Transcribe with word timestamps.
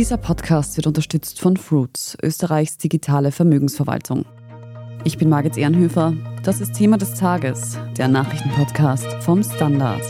Dieser 0.00 0.16
Podcast 0.16 0.78
wird 0.78 0.86
unterstützt 0.86 1.42
von 1.42 1.58
Fruits, 1.58 2.16
Österreichs 2.22 2.78
digitale 2.78 3.32
Vermögensverwaltung. 3.32 4.24
Ich 5.04 5.18
bin 5.18 5.28
Margit 5.28 5.58
Ehrenhöfer. 5.58 6.14
Das 6.42 6.62
ist 6.62 6.72
Thema 6.72 6.96
des 6.96 7.12
Tages, 7.12 7.76
der 7.98 8.08
Nachrichtenpodcast 8.08 9.22
vom 9.22 9.42
Standard. 9.42 10.00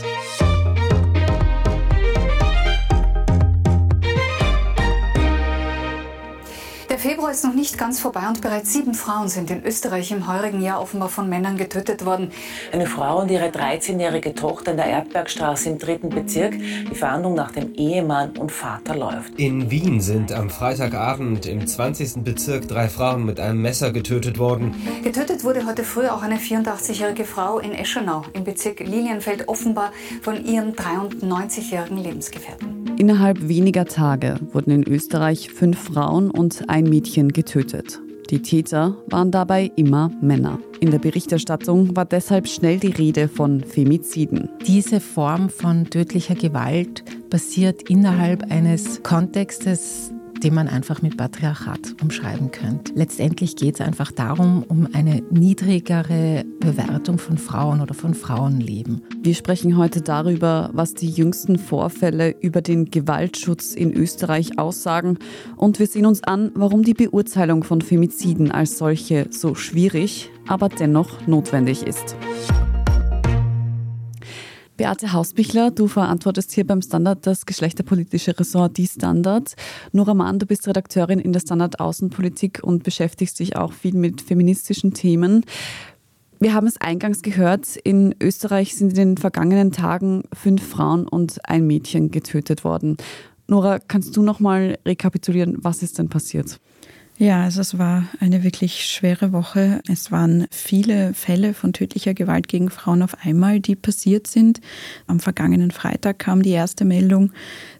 Februar 7.11 7.31
ist 7.31 7.43
noch 7.43 7.53
nicht 7.53 7.77
ganz 7.77 7.99
vorbei 7.99 8.25
und 8.25 8.39
bereits 8.39 8.71
sieben 8.71 8.93
Frauen 8.93 9.27
sind 9.27 9.51
in 9.51 9.65
Österreich 9.65 10.11
im 10.11 10.31
heurigen 10.31 10.61
Jahr 10.61 10.81
offenbar 10.81 11.09
von 11.09 11.27
Männern 11.27 11.57
getötet 11.57 12.05
worden. 12.05 12.31
Eine 12.71 12.85
Frau 12.85 13.19
und 13.19 13.29
ihre 13.29 13.47
13-jährige 13.47 14.33
Tochter 14.33 14.71
in 14.71 14.77
der 14.77 14.85
Erdbergstraße 14.85 15.71
im 15.71 15.77
dritten 15.77 16.07
Bezirk. 16.07 16.53
Die 16.53 16.95
Verhandlung 16.95 17.33
nach 17.33 17.51
dem 17.51 17.73
Ehemann 17.73 18.37
und 18.37 18.49
Vater 18.49 18.95
läuft. 18.95 19.37
In 19.37 19.69
Wien 19.69 19.99
sind 19.99 20.31
am 20.31 20.49
Freitagabend 20.49 21.45
im 21.47 21.67
20. 21.67 22.23
Bezirk 22.23 22.69
drei 22.69 22.87
Frauen 22.87 23.25
mit 23.25 23.41
einem 23.41 23.61
Messer 23.61 23.91
getötet 23.91 24.39
worden. 24.39 24.73
Getötet 25.03 25.43
wurde 25.43 25.65
heute 25.65 25.83
früh 25.83 26.07
auch 26.07 26.21
eine 26.21 26.37
84-jährige 26.37 27.25
Frau 27.25 27.59
in 27.59 27.73
Eschenau 27.73 28.23
im 28.31 28.45
Bezirk 28.45 28.79
Lilienfeld, 28.79 29.49
offenbar 29.49 29.91
von 30.21 30.45
ihrem 30.45 30.69
93-jährigen 30.71 31.97
Lebensgefährten. 31.97 32.80
Innerhalb 33.01 33.47
weniger 33.47 33.85
Tage 33.85 34.35
wurden 34.51 34.69
in 34.69 34.87
Österreich 34.87 35.49
fünf 35.49 35.85
Frauen 35.85 36.29
und 36.29 36.69
ein 36.69 36.83
Mädchen 36.83 37.29
getötet. 37.29 37.99
Die 38.29 38.43
Täter 38.43 38.95
waren 39.07 39.31
dabei 39.31 39.71
immer 39.75 40.11
Männer. 40.21 40.59
In 40.81 40.91
der 40.91 40.99
Berichterstattung 40.99 41.95
war 41.95 42.05
deshalb 42.05 42.47
schnell 42.47 42.77
die 42.77 42.91
Rede 42.91 43.27
von 43.27 43.63
Femiziden. 43.63 44.49
Diese 44.67 44.99
Form 44.99 45.49
von 45.49 45.89
tödlicher 45.89 46.35
Gewalt 46.35 47.03
basiert 47.31 47.89
innerhalb 47.89 48.51
eines 48.51 49.01
Kontextes, 49.01 50.13
den 50.43 50.53
man 50.53 50.67
einfach 50.67 51.01
mit 51.01 51.17
Patriarchat 51.17 51.95
umschreiben 52.01 52.51
könnte. 52.51 52.93
Letztendlich 52.95 53.55
geht 53.55 53.75
es 53.75 53.81
einfach 53.81 54.11
darum, 54.11 54.63
um 54.67 54.87
eine 54.93 55.21
niedrigere 55.29 56.43
Bewertung 56.59 57.17
von 57.17 57.37
Frauen 57.37 57.81
oder 57.81 57.93
von 57.93 58.13
Frauenleben. 58.13 59.01
Wir 59.21 59.35
sprechen 59.35 59.77
heute 59.77 60.01
darüber, 60.01 60.69
was 60.73 60.93
die 60.93 61.09
jüngsten 61.09 61.57
Vorfälle 61.57 62.35
über 62.41 62.61
den 62.61 62.85
Gewaltschutz 62.85 63.73
in 63.73 63.93
Österreich 63.93 64.57
aussagen 64.57 65.17
und 65.57 65.79
wir 65.79 65.87
sehen 65.87 66.05
uns 66.05 66.23
an, 66.23 66.51
warum 66.55 66.83
die 66.83 66.93
Beurteilung 66.93 67.63
von 67.63 67.81
Femiziden 67.81 68.51
als 68.51 68.77
solche 68.77 69.27
so 69.29 69.55
schwierig, 69.55 70.29
aber 70.47 70.69
dennoch 70.69 71.27
notwendig 71.27 71.83
ist. 71.83 72.15
Beate 74.81 75.13
Hausbichler, 75.13 75.69
du 75.69 75.87
verantwortest 75.87 76.51
hier 76.53 76.65
beim 76.65 76.81
Standard 76.81 77.27
das 77.27 77.45
geschlechterpolitische 77.45 78.39
Ressort 78.39 78.77
Die 78.77 78.87
Standard. 78.87 79.53
Nora 79.91 80.15
Mann, 80.15 80.39
du 80.39 80.47
bist 80.47 80.67
Redakteurin 80.67 81.19
in 81.19 81.33
der 81.33 81.39
Standard 81.39 81.79
Außenpolitik 81.79 82.61
und 82.63 82.81
beschäftigst 82.81 83.37
dich 83.37 83.55
auch 83.57 83.73
viel 83.73 83.93
mit 83.93 84.21
feministischen 84.21 84.95
Themen. 84.95 85.45
Wir 86.39 86.55
haben 86.55 86.65
es 86.65 86.81
eingangs 86.81 87.21
gehört, 87.21 87.75
in 87.75 88.15
Österreich 88.19 88.73
sind 88.73 88.89
in 88.89 88.95
den 88.95 89.17
vergangenen 89.17 89.71
Tagen 89.71 90.23
fünf 90.33 90.67
Frauen 90.67 91.07
und 91.07 91.47
ein 91.47 91.67
Mädchen 91.67 92.09
getötet 92.09 92.63
worden. 92.63 92.97
Nora, 93.45 93.77
kannst 93.77 94.17
du 94.17 94.23
noch 94.23 94.39
mal 94.39 94.79
rekapitulieren, 94.83 95.57
was 95.59 95.83
ist 95.83 95.99
denn 95.99 96.09
passiert? 96.09 96.59
Ja, 97.17 97.43
also 97.43 97.61
es 97.61 97.77
war 97.77 98.05
eine 98.19 98.43
wirklich 98.43 98.85
schwere 98.85 99.31
Woche. 99.31 99.81
Es 99.87 100.11
waren 100.11 100.47
viele 100.49 101.13
Fälle 101.13 101.53
von 101.53 101.71
tödlicher 101.71 102.15
Gewalt 102.15 102.47
gegen 102.47 102.71
Frauen 102.71 103.03
auf 103.03 103.15
einmal, 103.23 103.59
die 103.59 103.75
passiert 103.75 104.25
sind. 104.25 104.59
Am 105.05 105.19
vergangenen 105.19 105.69
Freitag 105.69 106.17
kam 106.17 106.41
die 106.41 106.49
erste 106.49 106.83
Meldung, 106.83 107.31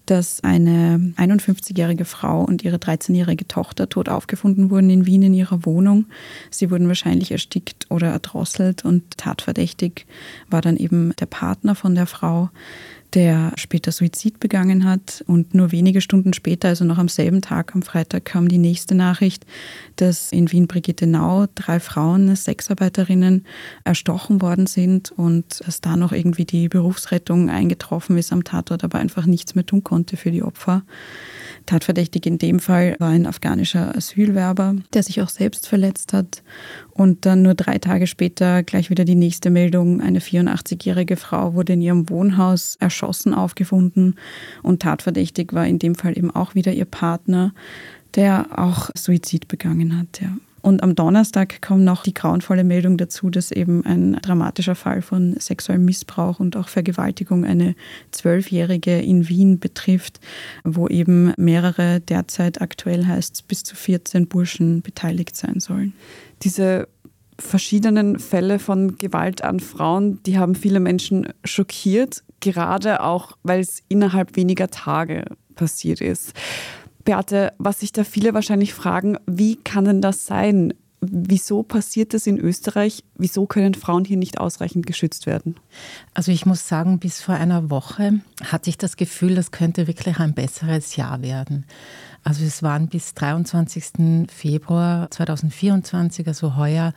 dass 0.05 0.43
eine 0.43 1.13
51-jährige 1.17 2.05
Frau 2.05 2.43
und 2.43 2.63
ihre 2.63 2.77
13-jährige 2.77 3.47
Tochter 3.47 3.89
tot 3.89 4.09
aufgefunden 4.09 4.69
wurden 4.69 4.91
in 4.91 5.07
Wien 5.07 5.23
in 5.23 5.33
ihrer 5.33 5.65
Wohnung. 5.65 6.05
Sie 6.51 6.69
wurden 6.69 6.87
wahrscheinlich 6.87 7.31
erstickt 7.31 7.87
oder 7.89 8.09
erdrosselt 8.11 8.85
und 8.85 9.17
tatverdächtig 9.17 10.05
war 10.51 10.61
dann 10.61 10.77
eben 10.77 11.15
der 11.19 11.25
Partner 11.25 11.73
von 11.73 11.95
der 11.95 12.05
Frau 12.05 12.51
der 13.13 13.51
später 13.55 13.91
Suizid 13.91 14.39
begangen 14.39 14.85
hat. 14.85 15.23
Und 15.27 15.53
nur 15.53 15.71
wenige 15.71 16.01
Stunden 16.01 16.33
später, 16.33 16.69
also 16.69 16.85
noch 16.85 16.97
am 16.97 17.09
selben 17.09 17.41
Tag, 17.41 17.75
am 17.75 17.81
Freitag, 17.81 18.25
kam 18.25 18.47
die 18.47 18.57
nächste 18.57 18.95
Nachricht, 18.95 19.45
dass 19.97 20.31
in 20.31 20.51
Wien-Brigittenau 20.51 21.47
drei 21.55 21.79
Frauen, 21.79 22.33
Sexarbeiterinnen, 22.35 23.45
erstochen 23.83 24.41
worden 24.41 24.65
sind 24.65 25.11
und 25.11 25.61
dass 25.65 25.81
da 25.81 25.97
noch 25.97 26.13
irgendwie 26.13 26.45
die 26.45 26.69
Berufsrettung 26.69 27.49
eingetroffen 27.49 28.17
ist 28.17 28.31
am 28.31 28.43
Tatort, 28.43 28.83
aber 28.83 28.99
einfach 28.99 29.25
nichts 29.25 29.55
mehr 29.55 29.65
tun 29.65 29.83
konnte 29.83 30.15
für 30.15 30.31
die 30.31 30.43
Opfer. 30.43 30.83
Tatverdächtig 31.65 32.25
in 32.25 32.37
dem 32.37 32.59
Fall 32.59 32.95
war 32.99 33.09
ein 33.09 33.27
afghanischer 33.27 33.95
Asylwerber, 33.95 34.75
der 34.93 35.03
sich 35.03 35.21
auch 35.21 35.29
selbst 35.29 35.67
verletzt 35.67 36.13
hat. 36.13 36.43
Und 36.91 37.25
dann 37.25 37.41
nur 37.41 37.55
drei 37.55 37.77
Tage 37.77 38.07
später 38.07 38.63
gleich 38.63 38.89
wieder 38.89 39.05
die 39.05 39.15
nächste 39.15 39.49
Meldung. 39.49 40.01
Eine 40.01 40.19
84-jährige 40.19 41.17
Frau 41.17 41.53
wurde 41.53 41.73
in 41.73 41.81
ihrem 41.81 42.09
Wohnhaus 42.09 42.77
erschossen 42.79 43.00
aufgefunden. 43.03 44.15
Und 44.63 44.81
tatverdächtig 44.81 45.53
war 45.53 45.65
in 45.65 45.79
dem 45.79 45.95
Fall 45.95 46.17
eben 46.17 46.31
auch 46.31 46.55
wieder 46.55 46.73
ihr 46.73 46.85
Partner, 46.85 47.53
der 48.15 48.47
auch 48.57 48.89
Suizid 48.95 49.47
begangen 49.47 49.97
hat. 49.97 50.21
Ja. 50.21 50.35
Und 50.61 50.83
am 50.83 50.93
Donnerstag 50.93 51.61
kommt 51.61 51.83
noch 51.83 52.03
die 52.03 52.13
grauenvolle 52.13 52.63
Meldung 52.63 52.97
dazu, 52.97 53.29
dass 53.29 53.51
eben 53.51 53.83
ein 53.85 54.13
dramatischer 54.21 54.75
Fall 54.75 55.01
von 55.01 55.35
sexuellem 55.39 55.85
Missbrauch 55.85 56.39
und 56.39 56.55
auch 56.55 56.67
Vergewaltigung 56.67 57.45
eine 57.45 57.75
Zwölfjährige 58.11 58.99
in 58.99 59.27
Wien 59.27 59.59
betrifft, 59.59 60.19
wo 60.63 60.87
eben 60.87 61.33
mehrere 61.37 61.99
derzeit 61.99 62.61
aktuell 62.61 63.07
heißt 63.07 63.47
bis 63.47 63.63
zu 63.63 63.75
14 63.75 64.27
Burschen 64.27 64.83
beteiligt 64.83 65.35
sein 65.35 65.59
sollen. 65.59 65.93
Diese 66.43 66.87
verschiedenen 67.39 68.19
Fälle 68.19 68.59
von 68.59 68.97
Gewalt 68.97 69.43
an 69.43 69.59
Frauen, 69.59 70.21
die 70.27 70.37
haben 70.37 70.53
viele 70.53 70.79
Menschen 70.79 71.27
schockiert, 71.43 72.23
gerade 72.41 73.01
auch, 73.01 73.37
weil 73.43 73.61
es 73.61 73.81
innerhalb 73.87 74.35
weniger 74.35 74.67
Tage 74.67 75.25
passiert 75.55 76.01
ist. 76.01 76.33
Beate, 77.03 77.53
was 77.57 77.79
sich 77.79 77.91
da 77.91 78.03
viele 78.03 78.33
wahrscheinlich 78.33 78.73
fragen, 78.73 79.17
wie 79.25 79.55
kann 79.55 79.85
denn 79.85 80.01
das 80.01 80.25
sein? 80.25 80.73
Wieso 81.03 81.63
passiert 81.63 82.13
das 82.13 82.27
in 82.27 82.37
Österreich? 82.37 83.03
Wieso 83.15 83.47
können 83.47 83.73
Frauen 83.73 84.05
hier 84.05 84.17
nicht 84.17 84.39
ausreichend 84.39 84.85
geschützt 84.85 85.25
werden? 85.25 85.55
Also 86.13 86.31
ich 86.31 86.45
muss 86.45 86.67
sagen, 86.67 86.99
bis 86.99 87.21
vor 87.21 87.33
einer 87.33 87.71
Woche 87.71 88.21
hatte 88.43 88.69
ich 88.69 88.77
das 88.77 88.97
Gefühl, 88.97 89.33
das 89.33 89.49
könnte 89.49 89.87
wirklich 89.87 90.19
ein 90.19 90.35
besseres 90.35 90.95
Jahr 90.95 91.23
werden. 91.23 91.65
Also 92.23 92.45
es 92.45 92.61
waren 92.61 92.87
bis 92.87 93.15
23. 93.15 94.27
Februar 94.31 95.09
2024, 95.09 96.27
also 96.27 96.55
heuer, 96.55 96.93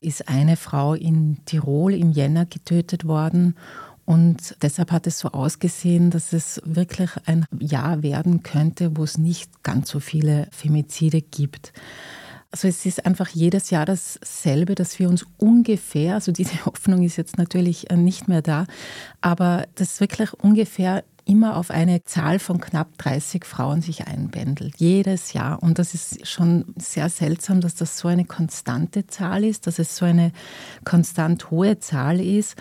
ist 0.00 0.28
eine 0.28 0.56
Frau 0.56 0.94
in 0.94 1.44
Tirol 1.44 1.92
im 1.92 2.10
Jänner 2.10 2.46
getötet 2.46 3.06
worden 3.06 3.54
und 4.04 4.56
deshalb 4.62 4.90
hat 4.90 5.06
es 5.06 5.18
so 5.18 5.28
ausgesehen, 5.28 6.10
dass 6.10 6.32
es 6.32 6.60
wirklich 6.64 7.10
ein 7.26 7.46
Jahr 7.58 8.02
werden 8.02 8.42
könnte, 8.42 8.96
wo 8.96 9.04
es 9.04 9.16
nicht 9.18 9.62
ganz 9.62 9.90
so 9.90 10.00
viele 10.00 10.48
Femizide 10.50 11.22
gibt. 11.22 11.72
Also 12.50 12.68
es 12.68 12.84
ist 12.84 13.06
einfach 13.06 13.28
jedes 13.28 13.70
Jahr 13.70 13.86
dasselbe, 13.86 14.74
dass 14.74 14.98
wir 14.98 15.08
uns 15.08 15.24
ungefähr, 15.38 16.14
also 16.14 16.32
diese 16.32 16.64
Hoffnung 16.66 17.02
ist 17.02 17.16
jetzt 17.16 17.38
natürlich 17.38 17.88
nicht 17.94 18.28
mehr 18.28 18.42
da, 18.42 18.66
aber 19.20 19.66
das 19.76 20.00
wirklich 20.00 20.34
ungefähr 20.34 21.04
immer 21.24 21.56
auf 21.56 21.70
eine 21.70 22.04
Zahl 22.04 22.38
von 22.38 22.60
knapp 22.60 22.98
30 22.98 23.44
Frauen 23.44 23.82
sich 23.82 24.06
einbändelt. 24.06 24.74
Jedes 24.78 25.32
Jahr. 25.32 25.62
Und 25.62 25.78
das 25.78 25.94
ist 25.94 26.26
schon 26.26 26.74
sehr 26.76 27.08
seltsam, 27.08 27.60
dass 27.60 27.74
das 27.74 27.98
so 27.98 28.08
eine 28.08 28.24
konstante 28.24 29.06
Zahl 29.06 29.44
ist, 29.44 29.66
dass 29.66 29.78
es 29.78 29.96
so 29.96 30.04
eine 30.04 30.32
konstant 30.84 31.50
hohe 31.50 31.78
Zahl 31.78 32.20
ist. 32.20 32.56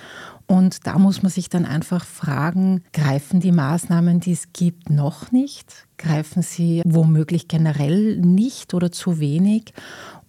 Und 0.48 0.86
da 0.86 1.00
muss 1.00 1.24
man 1.24 1.32
sich 1.32 1.48
dann 1.48 1.66
einfach 1.66 2.04
fragen, 2.04 2.84
greifen 2.92 3.40
die 3.40 3.54
Maßnahmen, 3.54 4.20
die 4.20 4.34
es 4.34 4.52
gibt, 4.52 4.90
noch 4.90 5.32
nicht? 5.32 5.88
Greifen 5.98 6.42
sie 6.42 6.82
womöglich 6.86 7.48
generell 7.48 8.18
nicht 8.18 8.74
oder 8.74 8.92
zu 8.92 9.20
wenig? 9.20 9.74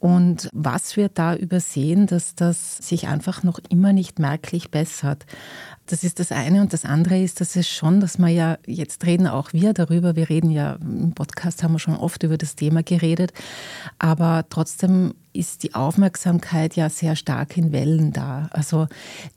Und 0.03 0.49
was 0.53 0.97
wird 0.97 1.17
da 1.17 1.37
übersehen, 1.37 2.09
dass 2.09 2.35
das 2.35 2.79
sich 2.79 3.07
einfach 3.07 3.45
noch 3.45 3.61
immer 3.69 3.93
nicht 3.93 4.19
merklich 4.19 4.73
bessert? 4.73 5.27
Das 5.87 6.03
ist 6.03 6.19
das 6.19 6.33
eine. 6.33 6.61
Und 6.61 6.73
das 6.73 6.85
andere 6.85 7.23
ist, 7.23 7.41
dass 7.41 7.55
es 7.55 7.69
schon, 7.69 8.01
dass 8.01 8.19
man 8.19 8.35
ja, 8.35 8.59
jetzt 8.67 9.07
reden 9.07 9.29
auch 9.29 9.53
wir 9.53 9.73
darüber, 9.73 10.17
wir 10.17 10.29
reden 10.29 10.51
ja, 10.51 10.73
im 10.73 11.13
Podcast 11.13 11.63
haben 11.63 11.75
wir 11.75 11.79
schon 11.79 11.95
oft 11.95 12.25
über 12.25 12.37
das 12.37 12.57
Thema 12.57 12.83
geredet, 12.83 13.33
aber 14.01 14.45
trotzdem 14.51 15.15
ist 15.33 15.63
die 15.63 15.75
Aufmerksamkeit 15.77 16.75
ja 16.75 16.91
sehr 16.91 17.15
stark 17.15 17.57
in 17.57 17.71
Wellen 17.71 18.13
da. 18.13 18.49
Also 18.51 18.89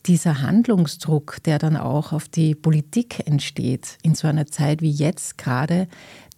dieser 0.07 0.41
Handlungsdruck, 0.41 1.43
der 1.45 1.59
dann 1.59 1.77
auch 1.77 2.11
auf 2.11 2.27
die 2.27 2.55
Politik 2.55 3.27
entsteht, 3.27 3.99
in 4.01 4.15
so 4.15 4.27
einer 4.27 4.47
Zeit 4.47 4.81
wie 4.81 4.91
jetzt 4.91 5.37
gerade, 5.37 5.87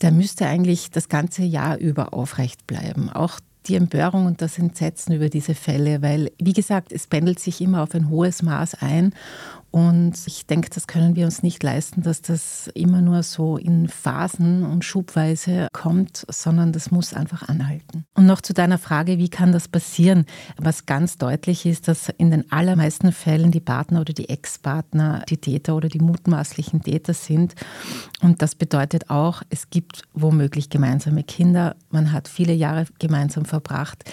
der 0.02 0.12
müsste 0.12 0.48
eigentlich 0.48 0.92
das 0.92 1.08
ganze 1.08 1.44
Jahr 1.44 1.78
über 1.78 2.14
aufrecht 2.14 2.68
bleiben. 2.68 3.10
Auch 3.10 3.40
die 3.68 3.76
Empörung 3.76 4.26
und 4.26 4.42
das 4.42 4.58
Entsetzen 4.58 5.14
über 5.14 5.30
diese 5.30 5.56
Fälle, 5.56 6.02
weil, 6.02 6.32
wie 6.40 6.54
gesagt, 6.54 6.92
es 6.92 7.08
pendelt 7.08 7.40
sich 7.40 7.62
immer 7.62 7.84
auf 7.84 7.94
ein 7.94 8.10
hohes 8.10 8.42
Maß 8.42 8.82
ein 8.82 9.14
und 9.72 10.16
ich 10.26 10.48
denke, 10.48 10.70
das 10.70 10.88
können 10.88 11.16
wir 11.16 11.26
uns 11.26 11.44
nicht 11.44 11.62
leisten, 11.62 12.02
dass 12.02 12.22
das 12.22 12.70
immer 12.74 13.02
nur 13.02 13.22
so 13.24 13.58
in 13.58 13.88
Phasen 13.88 14.64
und 14.64 14.86
schubweise 14.86 15.68
kommt, 15.74 16.26
sondern 16.30 16.72
das 16.72 16.90
muss 16.90 17.14
einfach 17.14 17.48
anhalten. 17.48 18.06
Und 18.16 18.26
noch 18.26 18.42
zu 18.42 18.54
deiner 18.54 18.78
Frage, 18.78 19.18
wie 19.18 19.30
kann 19.30 19.52
das 19.52 19.68
passieren? 19.68 20.26
Was 20.58 20.86
ganz 20.86 21.18
deutlich 21.18 21.66
ist, 21.66 21.88
dass 21.88 22.10
in 22.10 22.32
den 22.32 22.52
allermeisten 22.52 23.12
Fällen 23.12 23.52
die 23.52 23.60
Partner 23.60 24.02
oder 24.02 24.14
die 24.14 24.30
Ex-Partner 24.30 25.24
die 25.30 25.38
Täter 25.38 25.76
oder 25.76 25.90
die 25.90 26.00
mutmaßlichen 26.00 26.82
Täter 26.82 27.14
sind. 27.14 27.54
Und 28.22 28.42
das 28.42 28.56
bedeutet 28.56 29.10
auch, 29.10 29.44
es 29.50 29.70
gibt 29.70 30.04
womöglich 30.14 30.70
gemeinsame 30.70 31.24
Kinder. 31.24 31.76
Man 31.90 32.14
hat 32.14 32.28
viele 32.28 32.54
Jahre 32.54 32.86
gemeinsam 33.00 33.46
verbracht. 33.46 34.04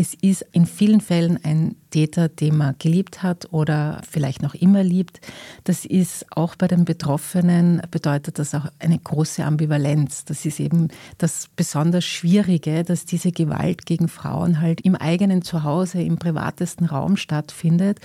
Es 0.00 0.14
ist 0.14 0.46
in 0.52 0.64
vielen 0.64 1.00
Fällen 1.00 1.40
ein 1.42 1.74
Täter, 1.90 2.28
den 2.28 2.56
man 2.56 2.76
geliebt 2.78 3.24
hat 3.24 3.48
oder 3.52 4.00
vielleicht 4.08 4.42
noch 4.42 4.54
immer 4.54 4.84
liebt. 4.84 5.20
Das 5.64 5.84
ist 5.84 6.24
auch 6.30 6.54
bei 6.54 6.68
den 6.68 6.84
Betroffenen, 6.84 7.82
bedeutet 7.90 8.38
das 8.38 8.54
auch 8.54 8.66
eine 8.78 8.98
große 8.98 9.44
Ambivalenz. 9.44 10.24
Das 10.24 10.44
ist 10.44 10.60
eben 10.60 10.88
das 11.16 11.48
besonders 11.56 12.04
Schwierige, 12.04 12.84
dass 12.84 13.06
diese 13.06 13.32
Gewalt 13.32 13.86
gegen 13.86 14.06
Frauen 14.06 14.60
halt 14.60 14.82
im 14.82 14.94
eigenen 14.94 15.42
Zuhause, 15.42 16.00
im 16.00 16.16
privatesten 16.16 16.86
Raum 16.86 17.16
stattfindet 17.16 17.98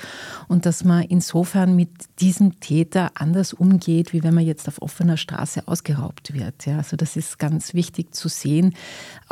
und 0.47 0.65
dass 0.65 0.83
man 0.83 1.03
insofern 1.03 1.75
mit 1.75 1.91
diesem 2.19 2.59
Täter 2.59 3.11
anders 3.13 3.53
umgeht, 3.53 4.13
wie 4.13 4.23
wenn 4.23 4.33
man 4.33 4.45
jetzt 4.45 4.67
auf 4.67 4.81
offener 4.81 5.17
Straße 5.17 5.67
ausgeraubt 5.67 6.33
wird. 6.33 6.65
Ja, 6.65 6.77
also 6.77 6.97
das 6.97 7.15
ist 7.15 7.37
ganz 7.37 7.75
wichtig 7.75 8.15
zu 8.15 8.29
sehen, 8.29 8.73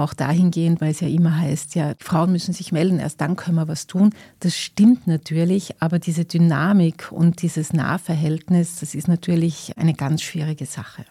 auch 0.04 0.14
dahingehend, 0.14 0.82
weil 0.82 0.92
es 0.92 1.00
ja 1.00 1.08
immer 1.08 1.38
heißt, 1.38 1.76
ja, 1.76 1.94
Frauen 2.00 2.32
müssen 2.32 2.42
müssen 2.42 2.54
sich 2.54 2.72
melden, 2.72 3.00
erst 3.00 3.22
dann 3.22 3.36
können 3.36 3.56
wir 3.56 3.68
was 3.68 3.88
tun. 3.88 4.12
Das 4.40 4.58
stimmt 4.58 5.08
natürlich, 5.08 5.76
aber 5.80 6.00
diese 6.00 6.26
Dynamik 6.26 7.12
und 7.12 7.42
dieses 7.42 7.72
Nahverhältnis, 7.72 8.80
das 8.80 8.96
ist 8.96 9.08
natürlich 9.08 9.74
eine 9.78 9.94
ganz 9.94 10.22
schwierige 10.22 10.66
Sache. 10.66 11.06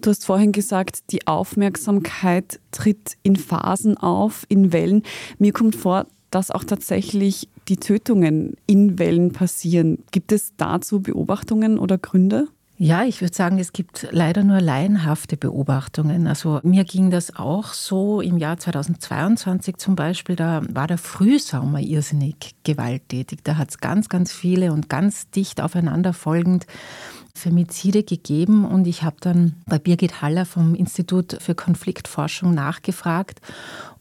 Du 0.00 0.10
hast 0.10 0.24
vorhin 0.24 0.52
gesagt, 0.52 1.12
die 1.12 1.26
Aufmerksamkeit 1.26 2.60
tritt 2.72 3.16
in 3.22 3.36
Phasen 3.36 3.96
auf, 3.96 4.44
in 4.48 4.72
Wellen. 4.72 5.02
Mir 5.38 5.52
kommt 5.52 5.76
vor, 5.76 6.06
dass 6.30 6.50
auch 6.50 6.64
tatsächlich 6.64 7.48
die 7.68 7.76
Tötungen 7.76 8.56
in 8.66 8.98
Wellen 8.98 9.32
passieren. 9.32 10.02
Gibt 10.10 10.32
es 10.32 10.52
dazu 10.56 11.00
Beobachtungen 11.00 11.78
oder 11.78 11.96
Gründe? 11.96 12.48
Ja, 12.76 13.04
ich 13.04 13.20
würde 13.20 13.32
sagen, 13.32 13.60
es 13.60 13.72
gibt 13.72 14.08
leider 14.10 14.42
nur 14.42 14.60
laienhafte 14.60 15.36
Beobachtungen. 15.36 16.26
Also 16.26 16.58
mir 16.64 16.82
ging 16.82 17.10
das 17.10 17.36
auch 17.36 17.72
so 17.72 18.20
im 18.20 18.36
Jahr 18.36 18.56
2022 18.58 19.76
zum 19.76 19.94
Beispiel, 19.94 20.34
da 20.34 20.60
war 20.68 20.88
der 20.88 20.98
Frühsommer 20.98 21.78
irrsinnig 21.78 22.56
gewalttätig. 22.64 23.44
Da 23.44 23.58
hat 23.58 23.70
es 23.70 23.78
ganz, 23.78 24.08
ganz 24.08 24.32
viele 24.32 24.72
und 24.72 24.88
ganz 24.88 25.30
dicht 25.30 25.60
aufeinanderfolgend 25.60 26.66
Femizide 27.36 28.04
gegeben 28.04 28.64
und 28.64 28.86
ich 28.86 29.02
habe 29.02 29.16
dann 29.20 29.56
bei 29.66 29.78
Birgit 29.78 30.22
Haller 30.22 30.46
vom 30.46 30.74
Institut 30.74 31.36
für 31.40 31.54
Konfliktforschung 31.54 32.54
nachgefragt 32.54 33.40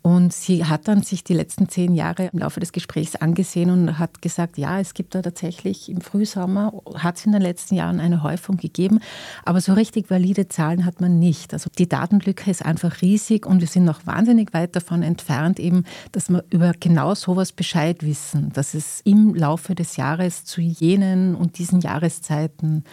und 0.03 0.33
sie 0.33 0.65
hat 0.65 0.89
dann 0.89 1.01
sich 1.01 1.23
die 1.23 1.33
letzten 1.33 1.69
zehn 1.69 1.95
Jahre 1.95 2.29
im 2.33 2.39
Laufe 2.39 2.59
des 2.59 2.73
Gesprächs 2.73 3.15
angesehen 3.15 3.69
und 3.69 3.97
hat 3.99 4.21
gesagt, 4.21 4.57
ja, 4.57 4.77
es 4.81 4.93
gibt 4.93 5.15
da 5.15 5.21
tatsächlich 5.21 5.87
im 5.87 6.01
Frühsommer, 6.01 6.73
hat 6.95 7.15
es 7.15 7.25
in 7.25 7.31
den 7.31 7.41
letzten 7.41 7.75
Jahren 7.75 8.01
eine 8.01 8.21
Häufung 8.21 8.57
gegeben, 8.57 8.99
aber 9.45 9.61
so 9.61 9.71
richtig 9.71 10.09
valide 10.09 10.49
Zahlen 10.49 10.85
hat 10.85 10.99
man 10.99 11.19
nicht. 11.19 11.53
Also 11.53 11.69
die 11.77 11.87
Datenlücke 11.87 12.51
ist 12.51 12.65
einfach 12.65 13.01
riesig 13.01 13.45
und 13.45 13.61
wir 13.61 13.67
sind 13.67 13.85
noch 13.85 14.05
wahnsinnig 14.05 14.53
weit 14.53 14.75
davon 14.75 15.03
entfernt, 15.03 15.57
eben, 15.57 15.85
dass 16.11 16.29
wir 16.29 16.43
über 16.49 16.73
genau 16.77 17.15
sowas 17.15 17.53
Bescheid 17.53 18.03
wissen, 18.03 18.51
dass 18.51 18.73
es 18.73 18.99
im 19.05 19.33
Laufe 19.33 19.73
des 19.73 19.95
Jahres 19.95 20.43
zu 20.43 20.59
jenen 20.59 21.33
und 21.33 21.57
diesen 21.57 21.79
Jahreszeiten 21.79 22.83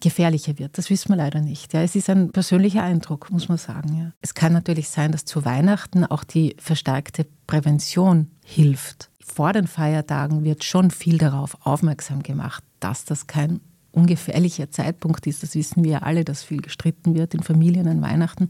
gefährlicher 0.00 0.58
wird. 0.58 0.78
Das 0.78 0.90
wissen 0.90 1.10
wir 1.10 1.16
leider 1.16 1.40
nicht. 1.40 1.72
Ja, 1.72 1.82
es 1.82 1.94
ist 1.94 2.10
ein 2.10 2.32
persönlicher 2.32 2.82
Eindruck, 2.82 3.30
muss 3.30 3.48
man 3.48 3.58
sagen. 3.58 3.96
Ja. 3.96 4.12
Es 4.20 4.34
kann 4.34 4.52
natürlich 4.52 4.88
sein, 4.88 5.12
dass 5.12 5.24
zu 5.24 5.44
Weihnachten 5.44 6.04
auch 6.04 6.24
die 6.24 6.56
verstärkte 6.58 7.26
Prävention 7.46 8.30
hilft. 8.44 9.10
Vor 9.20 9.52
den 9.52 9.66
Feiertagen 9.66 10.44
wird 10.44 10.64
schon 10.64 10.90
viel 10.90 11.18
darauf 11.18 11.56
aufmerksam 11.64 12.22
gemacht, 12.22 12.64
dass 12.80 13.04
das 13.04 13.26
kein 13.26 13.60
ungefährlicher 13.92 14.70
Zeitpunkt 14.70 15.26
ist. 15.26 15.42
Das 15.42 15.54
wissen 15.54 15.84
wir 15.84 15.92
ja 15.92 15.98
alle, 15.98 16.24
dass 16.24 16.42
viel 16.42 16.62
gestritten 16.62 17.14
wird 17.14 17.34
in 17.34 17.42
Familien 17.42 17.88
an 17.88 18.02
Weihnachten. 18.02 18.48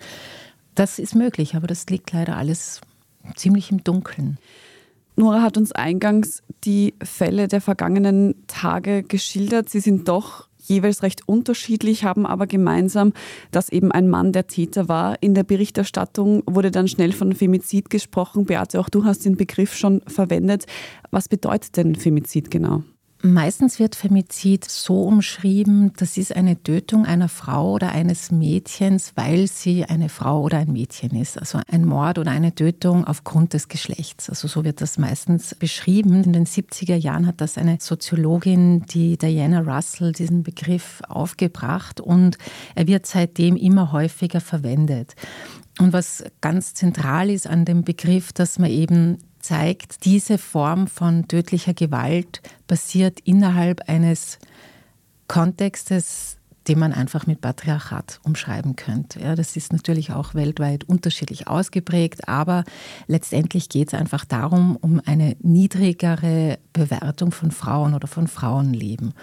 Das 0.75 0.99
ist 0.99 1.15
möglich, 1.15 1.55
aber 1.55 1.67
das 1.67 1.87
liegt 1.87 2.13
leider 2.13 2.37
alles 2.37 2.81
ziemlich 3.37 3.71
im 3.71 3.85
Dunkeln. 3.85 4.39
Nora 5.17 5.43
hat 5.43 5.57
uns 5.57 5.73
eingangs 5.73 6.43
die 6.65 6.95
Fälle 7.03 7.49
der 7.49 7.61
vergangenen 7.61 8.35
Tage 8.47 9.03
geschildert. 9.03 9.69
Sie 9.69 9.81
sind 9.81 10.09
doch 10.09 10.49
jeweils 10.63 11.03
recht 11.03 11.27
unterschiedlich, 11.27 12.05
haben 12.05 12.27
aber 12.27 12.47
gemeinsam, 12.47 13.13
dass 13.51 13.69
eben 13.69 13.93
ein 13.93 14.09
Mann 14.09 14.33
der 14.33 14.47
Täter 14.47 14.89
war. 14.89 15.17
In 15.23 15.35
der 15.35 15.45
Berichterstattung 15.45 16.43
wurde 16.47 16.71
dann 16.71 16.89
schnell 16.89 17.13
von 17.13 17.35
Femizid 17.35 17.91
gesprochen. 17.91 18.47
Beate, 18.47 18.81
auch 18.81 18.89
du 18.89 19.05
hast 19.05 19.25
den 19.25 19.37
Begriff 19.37 19.75
schon 19.75 20.03
verwendet. 20.07 20.67
Was 21.11 21.29
bedeutet 21.29 21.77
denn 21.77 21.95
Femizid 21.95 22.51
genau? 22.51 22.83
Meistens 23.23 23.79
wird 23.79 23.97
Femizid 23.97 24.65
so 24.65 25.03
umschrieben, 25.03 25.93
das 25.99 26.17
ist 26.17 26.35
eine 26.35 26.63
Tötung 26.63 27.05
einer 27.05 27.29
Frau 27.29 27.73
oder 27.73 27.91
eines 27.91 28.31
Mädchens, 28.31 29.13
weil 29.15 29.47
sie 29.47 29.85
eine 29.85 30.09
Frau 30.09 30.41
oder 30.41 30.57
ein 30.57 30.73
Mädchen 30.73 31.15
ist. 31.15 31.39
Also 31.39 31.61
ein 31.71 31.85
Mord 31.85 32.19
oder 32.19 32.31
eine 32.31 32.55
Tötung 32.55 33.05
aufgrund 33.07 33.53
des 33.53 33.69
Geschlechts. 33.69 34.31
Also 34.31 34.49
so 34.49 34.65
wird 34.65 34.81
das 34.81 34.97
meistens 34.97 35.55
beschrieben. 35.55 36.25
In 36.25 36.33
den 36.33 36.47
70er 36.47 36.95
Jahren 36.95 37.27
hat 37.27 37.43
das 37.43 37.59
eine 37.59 37.77
Soziologin, 37.79 38.87
die 38.87 39.19
Diana 39.19 39.61
Russell, 39.61 40.13
diesen 40.13 40.43
Begriff 40.43 41.03
aufgebracht 41.07 42.01
und 42.01 42.39
er 42.75 42.87
wird 42.87 43.05
seitdem 43.05 43.57
immer 43.57 43.93
häufiger 43.93 44.41
verwendet. 44.41 45.15
Und 45.79 45.93
was 45.93 46.25
ganz 46.41 46.73
zentral 46.73 47.29
ist 47.29 47.47
an 47.47 47.67
dem 47.67 47.85
Begriff, 47.85 48.33
dass 48.33 48.59
man 48.59 48.71
eben 48.71 49.19
zeigt, 49.41 50.05
diese 50.05 50.39
Form 50.39 50.87
von 50.87 51.29
tödlicher 51.29 51.75
Gewalt 51.75 52.41
passiert 52.67 53.21
innerhalb 53.21 53.89
eines 53.89 54.39
Kontextes, 55.29 56.40
den 56.71 56.79
man 56.79 56.93
einfach 56.93 57.27
mit 57.27 57.41
Patriarchat 57.41 58.21
umschreiben 58.23 58.77
könnte. 58.77 59.19
Ja, 59.19 59.35
das 59.35 59.57
ist 59.57 59.73
natürlich 59.73 60.13
auch 60.13 60.37
weltweit 60.37 60.85
unterschiedlich 60.85 61.49
ausgeprägt, 61.49 62.29
aber 62.29 62.63
letztendlich 63.09 63.69
geht 63.69 63.89
es 63.89 63.95
einfach 63.95 64.25
darum, 64.25 64.77
um 64.77 65.01
eine 65.05 65.35
niedrigere 65.41 66.61
Bewertung 66.73 67.33
von 67.33 67.51
Frauen 67.51 67.95
oder 67.95 68.07
von 68.07 68.29
Frauenleben. 68.29 69.15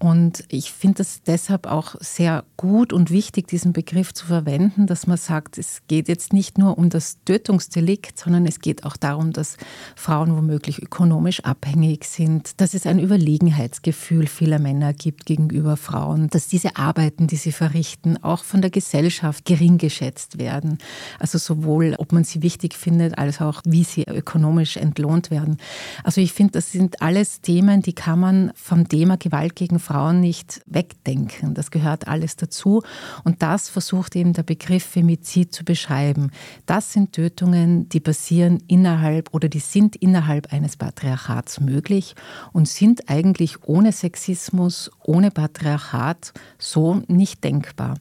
Und 0.00 0.42
ich 0.48 0.72
finde 0.72 1.02
es 1.02 1.22
deshalb 1.22 1.68
auch 1.68 1.94
sehr 2.00 2.42
gut 2.56 2.92
und 2.92 3.12
wichtig, 3.12 3.46
diesen 3.46 3.72
Begriff 3.72 4.12
zu 4.12 4.26
verwenden, 4.26 4.88
dass 4.88 5.06
man 5.06 5.18
sagt, 5.18 5.56
es 5.56 5.82
geht 5.86 6.08
jetzt 6.08 6.32
nicht 6.32 6.58
nur 6.58 6.78
um 6.78 6.88
das 6.90 7.18
Tötungsdelikt, 7.24 8.18
sondern 8.18 8.44
es 8.44 8.58
geht 8.58 8.84
auch 8.84 8.96
darum, 8.96 9.32
dass 9.32 9.56
Frauen 9.94 10.36
womöglich 10.36 10.82
ökonomisch 10.82 11.44
abhängig 11.44 12.06
sind, 12.06 12.60
dass 12.60 12.74
es 12.74 12.86
ein 12.86 12.98
Überlegenheitsgefühl 12.98 14.26
vieler 14.26 14.58
Männer 14.58 14.92
gibt 14.94 15.26
gegenüber 15.26 15.76
Frauen, 15.76 16.28
dass 16.30 16.48
diese 16.48 16.74
Arbeiten, 16.88 17.26
die 17.26 17.36
sie 17.36 17.52
verrichten, 17.52 18.22
auch 18.24 18.44
von 18.44 18.62
der 18.62 18.70
Gesellschaft 18.70 19.44
gering 19.44 19.76
geschätzt 19.76 20.38
werden. 20.38 20.78
Also 21.18 21.36
sowohl, 21.36 21.94
ob 21.98 22.12
man 22.12 22.24
sie 22.24 22.42
wichtig 22.42 22.74
findet, 22.74 23.18
als 23.18 23.42
auch, 23.42 23.60
wie 23.66 23.84
sie 23.84 24.04
ökonomisch 24.04 24.78
entlohnt 24.78 25.30
werden. 25.30 25.58
Also 26.02 26.22
ich 26.22 26.32
finde, 26.32 26.52
das 26.52 26.72
sind 26.72 27.02
alles 27.02 27.42
Themen, 27.42 27.82
die 27.82 27.92
kann 27.92 28.20
man 28.20 28.52
vom 28.54 28.88
Thema 28.88 29.18
Gewalt 29.18 29.54
gegen 29.54 29.78
Frauen 29.78 30.20
nicht 30.20 30.62
wegdenken. 30.66 31.52
Das 31.52 31.70
gehört 31.70 32.08
alles 32.08 32.36
dazu. 32.36 32.82
Und 33.22 33.42
das 33.42 33.68
versucht 33.68 34.16
eben 34.16 34.32
der 34.32 34.42
Begriff 34.42 34.84
Femizid 34.84 35.52
zu 35.52 35.64
beschreiben. 35.64 36.30
Das 36.64 36.92
sind 36.92 37.12
Tötungen, 37.12 37.88
die 37.90 38.00
passieren 38.00 38.62
innerhalb 38.66 39.34
oder 39.34 39.48
die 39.48 39.60
sind 39.60 39.94
innerhalb 39.96 40.52
eines 40.54 40.76
Patriarchats 40.76 41.60
möglich 41.60 42.14
und 42.52 42.66
sind 42.66 43.10
eigentlich 43.10 43.62
ohne 43.64 43.92
Sexismus, 43.92 44.90
ohne 45.04 45.30
Patriarchat 45.30 46.32
so 46.58 46.77
nicht 47.08 47.44
denkbar. 47.44 47.94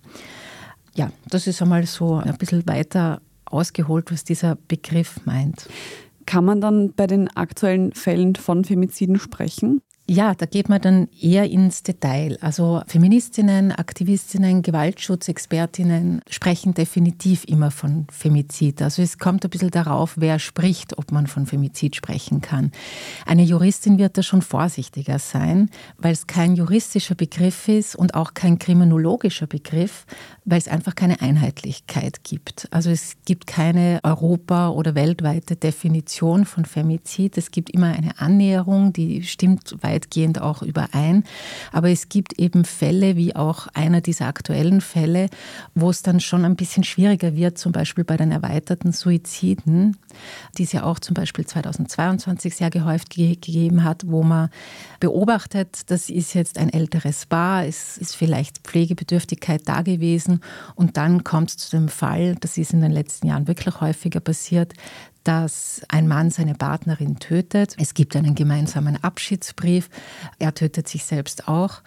Ja, 0.96 1.12
das 1.29 1.48
ist 1.48 1.62
einmal 1.62 1.86
so 1.86 2.15
ein 2.15 2.38
bisschen 2.38 2.67
weiter 2.67 3.22
ausgeholt, 3.46 4.12
was 4.12 4.24
dieser 4.24 4.55
Begriff 4.67 5.19
meint. 5.25 5.69
Kann 6.25 6.43
man 6.43 6.60
dann 6.60 6.93
bei 6.93 7.07
den 7.07 7.29
aktuellen 7.36 7.93
Fällen 7.93 8.36
von 8.36 8.65
Femiziden 8.65 9.19
sprechen? 9.19 9.81
Ja, 10.10 10.34
da 10.36 10.46
geht 10.46 10.70
man 10.70 10.80
dann 10.80 11.10
eher 11.20 11.50
ins 11.50 11.84
Detail. 11.84 12.38
Also 12.40 12.82
Feministinnen, 12.88 13.74
Aktivistinnen, 13.74 14.62
Gewaltschutzexpertinnen 14.62 16.22
sprechen 16.30 16.74
definitiv 16.74 17.44
immer 17.44 17.72
von 17.72 18.08
Femizid. 18.10 18.82
Also 18.82 19.02
es 19.02 19.18
kommt 19.18 19.44
ein 19.44 19.50
bisschen 19.50 19.70
darauf, 19.70 20.14
wer 20.16 20.40
spricht, 20.40 20.98
ob 20.98 21.12
man 21.12 21.28
von 21.28 21.46
Femizid 21.46 21.98
sprechen 21.98 22.40
kann. 22.40 22.72
Eine 23.26 23.44
Juristin 23.44 23.98
wird 23.98 24.18
da 24.18 24.24
schon 24.24 24.42
vorsichtiger 24.42 25.20
sein, 25.20 25.70
weil 25.98 26.14
es 26.14 26.26
kein 26.26 26.56
juristischer 26.56 27.16
Begriff 27.16 27.68
ist 27.68 27.94
und 27.94 28.16
auch 28.16 28.34
kein 28.34 28.60
kriminologischer 28.60 29.48
Begriff, 29.48 30.06
weil 30.46 30.60
es 30.60 30.70
einfach 30.70 30.96
keine 30.96 31.20
Einheitlichkeit 31.20 32.24
gibt. 32.24 32.70
Also 32.72 32.92
es 32.92 33.18
gibt 33.26 33.46
keine 33.46 34.00
europa- 34.04 34.70
oder 34.70 34.96
weltweite 34.96 35.58
Definition 35.58 36.46
von 36.46 36.64
Femizid. 36.64 37.38
Es 37.38 37.52
gibt 37.52 37.72
immer 37.72 37.88
eine 37.88 38.18
Annäherung, 38.22 38.94
die 38.94 39.24
stimmt 39.24 39.76
weit 39.82 39.97
weitgehend 39.98 40.42
auch 40.42 40.62
überein. 40.62 41.24
Aber 41.72 41.89
es 41.89 42.10
gibt 42.10 42.39
eben 42.39 42.66
Fälle, 42.66 43.16
wie 43.16 43.36
auch 43.36 43.68
einer 43.74 44.01
dieser 44.01 44.27
aktuellen 44.27 44.82
Fälle, 44.82 45.30
wo 45.75 45.89
es 45.89 46.04
dann 46.04 46.20
schon 46.20 46.46
ein 46.46 46.56
bisschen 46.56 46.84
schwieriger 46.84 47.36
wird, 47.36 47.58
zum 47.58 47.72
Beispiel 47.72 48.04
bei 48.04 48.18
den 48.18 48.32
erweiterten 48.32 48.92
Suiziden, 48.92 49.98
die 50.58 50.63
es 50.63 50.72
ja 50.72 50.84
auch 50.84 51.00
zum 51.00 51.13
Beispiel 51.13 51.46
2022 51.46 52.56
sehr 52.56 52.70
gehäuft 52.70 53.10
gegeben 53.10 53.84
hat, 53.84 54.04
wo 54.08 54.24
man 54.24 54.50
beobachtet, 55.00 55.89
das 55.89 56.10
ist 56.10 56.34
jetzt 56.34 56.58
ein 56.58 56.72
älteres 56.72 57.25
Paar, 57.25 57.66
es 57.66 57.98
ist 57.98 58.16
vielleicht 58.16 58.60
Pflegebedürftigkeit 58.60 59.62
da 59.66 59.82
gewesen 59.82 60.42
und 60.75 60.98
dann 60.98 61.24
kommt 61.24 61.50
es 61.50 61.58
zu 61.58 61.77
dem 61.77 61.89
Fall, 61.89 62.36
das 62.36 62.58
ist 62.58 62.74
in 62.74 62.82
den 62.82 62.92
letzten 62.92 63.27
Jahren 63.27 63.48
wirklich 63.48 63.82
häufiger 63.82 64.20
passiert, 64.20 64.74
dass 65.27 65.81
ein 65.89 66.07
Mann 66.07 66.29
seine 66.29 66.55
Partnerin 66.55 67.19
tötet. 67.19 67.75
Es 67.77 67.93
gibt 67.93 68.15
einen 68.15 68.34
gemeinsamen 68.34 69.03
Abschiedsbrief. 69.03 69.89
Er 70.39 70.53
tötet 70.53 70.88
sich 70.88 71.03
selbst 71.03 71.50
auch. 71.50 71.81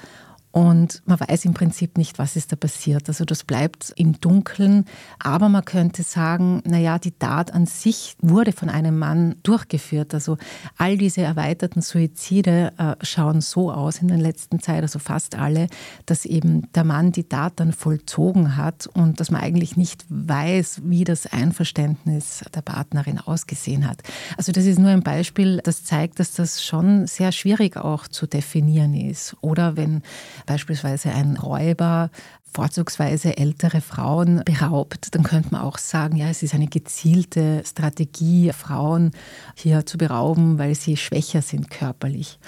Und 0.52 1.02
man 1.06 1.20
weiß 1.20 1.44
im 1.44 1.54
Prinzip 1.54 1.96
nicht, 1.96 2.18
was 2.18 2.34
ist 2.34 2.50
da 2.50 2.56
passiert. 2.56 3.08
Also 3.08 3.24
das 3.24 3.44
bleibt 3.44 3.92
im 3.96 4.20
Dunkeln. 4.20 4.84
Aber 5.20 5.48
man 5.48 5.64
könnte 5.64 6.02
sagen, 6.02 6.60
naja, 6.64 6.98
die 6.98 7.12
Tat 7.12 7.54
an 7.54 7.66
sich 7.66 8.16
wurde 8.20 8.52
von 8.52 8.68
einem 8.68 8.98
Mann 8.98 9.36
durchgeführt. 9.44 10.12
Also 10.12 10.38
all 10.76 10.98
diese 10.98 11.22
erweiterten 11.22 11.82
Suizide 11.82 12.72
äh, 12.78 12.96
schauen 13.04 13.40
so 13.40 13.70
aus 13.70 13.98
in 13.98 14.08
der 14.08 14.18
letzten 14.18 14.60
Zeit, 14.60 14.82
also 14.82 14.98
fast 14.98 15.36
alle, 15.36 15.68
dass 16.06 16.24
eben 16.24 16.70
der 16.72 16.84
Mann 16.84 17.12
die 17.12 17.24
Tat 17.24 17.54
dann 17.56 17.72
vollzogen 17.72 18.56
hat 18.56 18.88
und 18.88 19.20
dass 19.20 19.30
man 19.30 19.42
eigentlich 19.42 19.76
nicht 19.76 20.04
weiß, 20.08 20.82
wie 20.84 21.04
das 21.04 21.26
Einverständnis 21.26 22.44
der 22.52 22.62
Partnerin 22.62 23.20
ausgesehen 23.20 23.88
hat. 23.88 24.02
Also 24.36 24.50
das 24.50 24.64
ist 24.64 24.80
nur 24.80 24.90
ein 24.90 25.02
Beispiel, 25.02 25.60
das 25.62 25.84
zeigt, 25.84 26.18
dass 26.18 26.32
das 26.32 26.64
schon 26.64 27.06
sehr 27.06 27.30
schwierig 27.30 27.76
auch 27.76 28.08
zu 28.08 28.26
definieren 28.26 28.94
ist. 28.94 29.36
Oder 29.40 29.76
wenn 29.76 30.02
beispielsweise 30.50 31.12
ein 31.12 31.36
Räuber 31.36 32.10
vorzugsweise 32.52 33.36
ältere 33.36 33.80
Frauen 33.80 34.42
beraubt, 34.44 35.14
dann 35.14 35.22
könnte 35.22 35.50
man 35.52 35.60
auch 35.60 35.78
sagen, 35.78 36.16
ja, 36.16 36.28
es 36.28 36.42
ist 36.42 36.54
eine 36.54 36.66
gezielte 36.66 37.62
Strategie, 37.64 38.50
Frauen 38.52 39.12
hier 39.54 39.86
zu 39.86 39.96
berauben, 39.96 40.58
weil 40.58 40.74
sie 40.74 40.96
schwächer 40.96 41.42
sind 41.42 41.70
körperlich. 41.70 42.40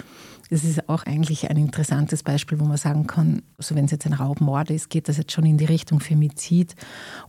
Das 0.53 0.63
ist 0.63 0.87
auch 0.87 1.07
eigentlich 1.07 1.49
ein 1.49 1.57
interessantes 1.57 2.21
Beispiel, 2.21 2.59
wo 2.59 2.65
man 2.65 2.77
sagen 2.77 3.07
kann, 3.07 3.41
also 3.57 3.73
wenn 3.73 3.85
es 3.85 3.91
jetzt 3.91 4.05
ein 4.05 4.13
Raubmord 4.13 4.69
ist, 4.69 4.91
geht 4.91 5.09
das 5.09 5.17
jetzt 5.17 5.31
schon 5.31 5.47
in 5.47 5.57
die 5.57 5.65
Richtung 5.65 5.99
Femizid 5.99 6.75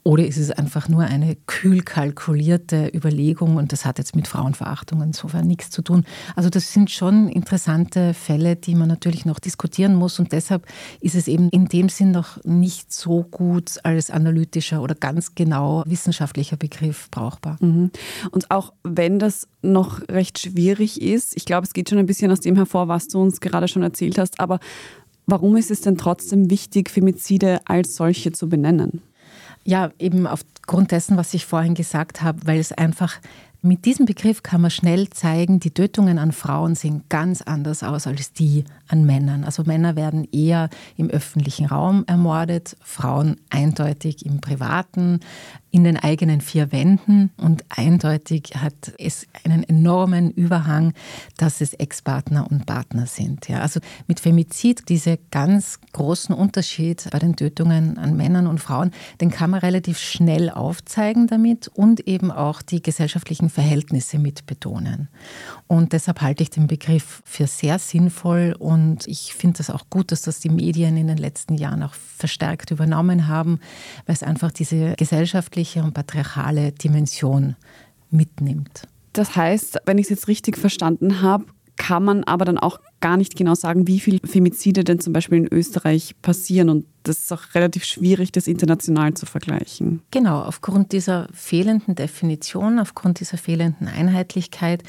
oder 0.03 0.27
ist 0.27 0.37
es 0.37 0.51
einfach 0.51 0.91
nur 0.91 1.05
eine 1.05 1.35
kühl 1.47 1.81
kalkulierte 1.81 2.91
Überlegung 2.95 3.57
und 3.57 3.73
das 3.73 3.87
hat 3.87 3.97
jetzt 3.97 4.15
mit 4.15 4.29
Frauenverachtung 4.29 5.01
insofern 5.01 5.47
nichts 5.47 5.71
zu 5.71 5.81
tun. 5.81 6.05
Also 6.37 6.51
das 6.51 6.75
sind 6.75 6.91
schon 6.91 7.31
interessante 7.31 8.13
Fälle, 8.13 8.57
die 8.57 8.75
man 8.75 8.89
natürlich 8.89 9.25
noch 9.25 9.39
diskutieren 9.39 9.95
muss 9.95 10.19
und 10.19 10.33
deshalb 10.33 10.67
ist 11.01 11.15
es 11.15 11.27
eben 11.27 11.49
in 11.49 11.65
dem 11.65 11.89
Sinn 11.89 12.11
noch 12.11 12.45
nicht 12.45 12.93
so 12.93 13.23
gut 13.23 13.79
als 13.85 14.11
analytischer 14.11 14.83
oder 14.83 14.95
ganz 14.95 15.35
genau 15.35 15.83
wissenschaftlicher 15.87 16.59
Begriff 16.59 17.09
brauchbar. 17.11 17.57
Mhm. 17.61 17.91
Und 18.33 18.51
auch 18.51 18.75
wenn 18.83 19.19
das 19.19 19.49
noch 19.63 20.07
recht 20.11 20.39
schwierig 20.39 21.01
ist, 21.01 21.35
ich 21.39 21.47
glaube, 21.47 21.67
es 21.67 21.73
geht 21.73 21.89
schon 21.89 21.97
ein 21.97 22.05
bisschen 22.05 22.31
aus 22.31 22.41
dem 22.41 22.57
hervor, 22.57 22.87
was 22.87 23.14
du 23.15 23.21
uns 23.21 23.41
gerade 23.41 23.69
schon 23.69 23.83
erzählt 23.83 24.19
hast. 24.19 24.41
Aber 24.41 24.61
warum 25.27 25.57
ist 25.57 25.71
es 25.71 25.81
denn 25.81 25.97
trotzdem 25.97 26.51
wichtig, 26.51 26.91
Femizide 26.91 27.61
als 27.65 27.97
solche 27.97 28.33
zu 28.33 28.49
benennen? 28.49 29.01
Ja, 29.65 29.93
eben 29.99 30.27
aufgrund 30.27 30.91
dessen, 30.91 31.17
was 31.17 31.33
ich 31.33 31.47
vorhin 31.47 31.75
gesagt 31.75 32.21
habe, 32.23 32.41
weil 32.45 32.61
es 32.61 32.73
einfach 32.73 33.19
mit 33.65 33.87
diesem 33.87 34.05
Begriff 34.05 34.43
kann 34.43 34.61
man 34.61 34.71
schnell 34.71 35.09
zeigen, 35.09 35.59
die 35.59 35.71
Tötungen 35.71 36.19
an 36.19 36.33
Frauen 36.33 36.75
sehen 36.75 37.03
ganz 37.09 37.41
anders 37.41 37.83
aus 37.83 38.07
als 38.07 38.35
die 38.35 38.65
an 38.89 39.07
Männern. 39.07 39.43
Also 39.43 39.63
Männer 39.65 39.97
werden 39.97 40.29
eher 40.31 40.69
im 40.99 41.09
öffentlichen 41.09 41.65
Raum 41.65 42.05
ermordet, 42.07 42.77
Frauen 42.83 43.41
eindeutig 43.49 44.27
im 44.27 44.43
privaten, 44.43 45.21
in 45.75 45.83
den 45.83 45.97
eigenen 45.97 46.41
vier 46.41 46.71
Wänden 46.71 47.33
und 47.37 47.65
eindeutig 47.69 48.53
hat 48.55 48.93
es 48.97 49.27
einen 49.43 49.65
enormen 49.65 50.31
Überhang, 50.31 50.93
dass 51.37 51.61
es 51.61 51.75
Ex-Partner 51.75 52.47
und 52.49 52.65
Partner 52.65 53.07
sind. 53.07 53.49
Ja, 53.49 53.59
also 53.59 53.81
mit 54.07 54.21
Femizid, 54.21 54.89
diese 54.89 55.19
ganz 55.33 55.81
großen 55.93 56.33
Unterschied 56.33 57.09
bei 57.11 57.19
den 57.19 57.35
Tötungen 57.35 57.99
an 57.99 58.17
Männern 58.17 58.47
und 58.47 58.61
Frauen, 58.61 58.93
den 59.21 59.33
kann 59.33 59.51
man 59.51 59.59
relativ 59.59 59.99
schnell 59.99 60.49
aufzeigen 60.49 61.27
damit 61.27 61.67
und 61.67 62.07
eben 62.07 62.31
auch 62.31 62.63
die 62.63 62.81
gesellschaftlichen 62.81 63.51
Verhältnisse 63.51 64.21
mit 64.21 64.47
betonen. 64.47 65.09
Und 65.67 65.93
deshalb 65.93 66.21
halte 66.21 66.45
ich 66.45 66.51
den 66.51 66.69
Begriff 66.69 67.21
für 67.25 67.49
sehr 67.49 67.81
sinnvoll 67.81 68.55
und 68.57 69.09
ich 69.09 69.35
finde 69.35 69.61
es 69.61 69.71
auch 69.71 69.91
gut, 69.91 70.13
dass 70.13 70.23
das 70.23 70.39
die 70.39 70.51
Medien 70.51 70.97
in 70.97 71.09
den 71.09 71.19
letzten 71.19 71.57
Jahren 71.57 71.83
auch 71.83 71.95
verstärkt 71.95 72.71
übernommen 72.71 73.27
haben, 73.27 73.59
weil 74.07 74.15
es 74.15 74.23
einfach 74.23 74.53
diese 74.53 74.95
gesellschaftliche 75.65 75.83
und 75.83 75.95
patriarchale 75.95 76.73
Dimension 76.73 77.57
mitnimmt. 78.11 78.87
Das 79.13 79.37
heißt, 79.37 79.79
wenn 79.87 79.99
ich 79.99 80.05
es 80.05 80.11
jetzt 80.11 80.29
richtig 80.29 80.57
verstanden 80.59 81.23
habe, 81.23 81.47
kann 81.77 82.05
man 82.05 82.25
aber 82.25 82.45
dann 82.45 82.59
auch 82.59 82.79
gar 83.05 83.19
nicht 83.19 83.37
genau 83.37 83.55
sagen, 83.55 83.87
wie 83.87 84.01
viele 84.01 84.19
Femizide 84.27 84.83
denn 84.83 84.99
zum 84.99 85.13
Beispiel 85.13 85.37
in 85.37 85.53
Österreich 85.53 86.15
passieren. 86.23 86.71
Und 86.71 86.87
das 87.03 87.19
ist 87.19 87.33
auch 87.35 87.55
relativ 87.55 87.85
schwierig, 87.85 88.33
das 88.33 88.47
international 88.47 89.13
zu 89.13 89.27
vergleichen. 89.27 90.01
Genau, 90.11 90.41
aufgrund 90.41 90.93
dieser 90.93 91.29
fehlenden 91.35 91.97
Definition, 91.97 92.79
aufgrund 92.79 93.21
dieser 93.21 93.37
fehlenden 93.37 93.89
Einheitlichkeit 93.89 94.85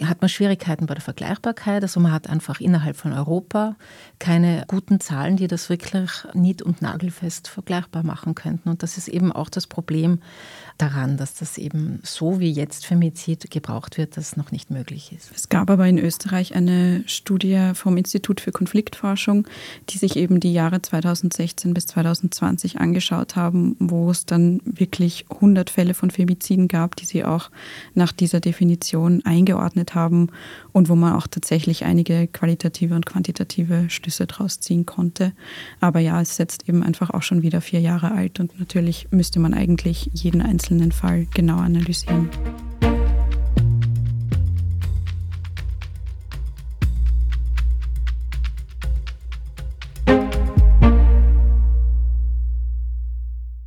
hat 0.00 0.20
man 0.20 0.28
Schwierigkeiten 0.28 0.86
bei 0.86 0.94
der 0.94 1.02
Vergleichbarkeit. 1.02 1.82
Also 1.82 1.98
man 1.98 2.12
hat 2.12 2.28
einfach 2.30 2.60
innerhalb 2.60 2.96
von 2.96 3.12
Europa 3.12 3.74
keine 4.20 4.64
guten 4.68 5.00
Zahlen, 5.00 5.36
die 5.36 5.48
das 5.48 5.68
wirklich 5.68 6.10
nied- 6.34 6.62
und 6.62 6.82
nagelfest 6.82 7.48
vergleichbar 7.48 8.04
machen 8.04 8.36
könnten. 8.36 8.68
Und 8.68 8.84
das 8.84 8.96
ist 8.96 9.08
eben 9.08 9.32
auch 9.32 9.48
das 9.48 9.66
Problem 9.66 10.20
daran, 10.78 11.16
dass 11.16 11.34
das 11.34 11.58
eben 11.58 11.98
so 12.04 12.38
wie 12.38 12.52
jetzt 12.52 12.86
Femizid 12.86 13.50
gebraucht 13.50 13.98
wird, 13.98 14.16
das 14.16 14.36
noch 14.36 14.52
nicht 14.52 14.70
möglich 14.70 15.12
ist. 15.12 15.32
Es 15.34 15.48
gab 15.48 15.68
aber 15.68 15.88
in 15.88 15.98
Österreich 15.98 16.54
eine 16.54 17.02
Studie 17.06 17.55
vom 17.74 17.96
Institut 17.96 18.40
für 18.40 18.52
Konfliktforschung, 18.52 19.46
die 19.88 19.98
sich 19.98 20.16
eben 20.16 20.40
die 20.40 20.52
Jahre 20.52 20.82
2016 20.82 21.74
bis 21.74 21.86
2020 21.86 22.78
angeschaut 22.80 23.36
haben, 23.36 23.76
wo 23.78 24.10
es 24.10 24.26
dann 24.26 24.60
wirklich 24.64 25.26
100 25.30 25.70
Fälle 25.70 25.94
von 25.94 26.10
Femiziden 26.10 26.68
gab, 26.68 26.96
die 26.96 27.06
sie 27.06 27.24
auch 27.24 27.50
nach 27.94 28.12
dieser 28.12 28.40
Definition 28.40 29.22
eingeordnet 29.24 29.94
haben 29.94 30.28
und 30.72 30.88
wo 30.88 30.94
man 30.94 31.14
auch 31.14 31.26
tatsächlich 31.26 31.84
einige 31.84 32.26
qualitative 32.26 32.94
und 32.94 33.06
quantitative 33.06 33.86
Schlüsse 33.88 34.26
daraus 34.26 34.60
ziehen 34.60 34.86
konnte. 34.86 35.32
Aber 35.80 36.00
ja, 36.00 36.20
es 36.20 36.32
ist 36.32 36.38
jetzt 36.38 36.68
eben 36.68 36.82
einfach 36.82 37.10
auch 37.10 37.22
schon 37.22 37.42
wieder 37.42 37.60
vier 37.60 37.80
Jahre 37.80 38.12
alt 38.12 38.40
und 38.40 38.58
natürlich 38.58 39.08
müsste 39.10 39.40
man 39.40 39.54
eigentlich 39.54 40.10
jeden 40.12 40.42
einzelnen 40.42 40.92
Fall 40.92 41.26
genau 41.34 41.58
analysieren. 41.58 42.30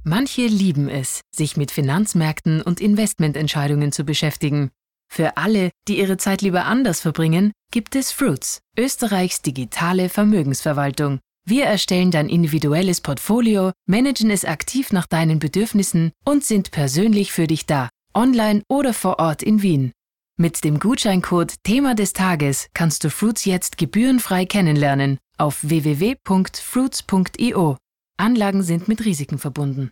Manche 0.10 0.48
lieben 0.48 0.90
es, 0.90 1.22
sich 1.30 1.56
mit 1.56 1.70
Finanzmärkten 1.70 2.64
und 2.64 2.82
Investmententscheidungen 2.82 3.92
zu 3.92 4.06
beschäftigen. 4.06 4.72
Für 5.08 5.38
alle, 5.38 5.70
die 5.88 6.00
ihre 6.00 6.18
Zeit 6.18 6.42
lieber 6.42 6.66
anders 6.66 7.00
verbringen, 7.00 7.52
gibt 7.72 7.96
es 7.96 8.12
Fruits, 8.12 8.64
Österreichs 8.76 9.44
digitale 9.44 10.10
Vermögensverwaltung. 10.10 11.20
Wir 11.46 11.66
erstellen 11.66 12.10
dein 12.10 12.28
individuelles 12.28 13.02
Portfolio, 13.02 13.72
managen 13.86 14.32
es 14.32 14.46
aktiv 14.46 14.92
nach 14.92 15.06
deinen 15.06 15.38
Bedürfnissen 15.38 16.12
und 16.26 16.44
sind 16.44 16.72
persönlich 16.72 17.32
für 17.32 17.46
dich 17.46 17.68
da, 17.68 17.90
online 18.16 18.64
oder 18.68 18.96
vor 18.96 19.20
Ort 19.20 19.44
in 19.44 19.62
Wien. 19.62 19.92
Mit 20.38 20.64
dem 20.64 20.80
Gutscheincode 20.80 21.54
Thema 21.62 21.94
des 21.94 22.14
Tages 22.14 22.68
kannst 22.74 23.04
du 23.04 23.12
Fruits 23.12 23.46
jetzt 23.46 23.78
gebührenfrei 23.78 24.48
kennenlernen 24.48 25.20
auf 25.38 25.60
www.fruits.io. 25.62 27.78
Anlagen 28.18 28.64
sind 28.64 28.88
mit 28.88 29.06
Risiken 29.06 29.38
verbunden. 29.38 29.92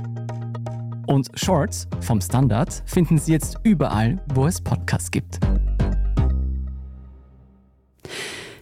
Und 1.11 1.29
Shorts 1.35 1.89
vom 1.99 2.21
Standard 2.21 2.83
finden 2.85 3.17
Sie 3.17 3.33
jetzt 3.33 3.57
überall, 3.63 4.23
wo 4.33 4.45
es 4.47 4.61
Podcasts 4.61 5.11
gibt. 5.11 5.41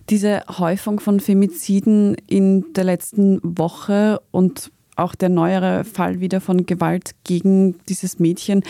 Diese 0.10 0.42
Häufung 0.58 1.00
von 1.00 1.20
Femiziden 1.20 2.16
in 2.26 2.74
der 2.74 2.86
letzten 2.86 3.40
Woche 3.44 4.20
und 4.32 4.72
auch 4.96 5.14
der 5.14 5.30
neuere 5.30 5.84
Fall 5.84 6.22
wieder 6.22 6.42
von 6.42 6.66
Gewalt 6.66 7.12
gegen 7.24 7.78
dieses 7.88 8.18
Mädchen 8.18 8.64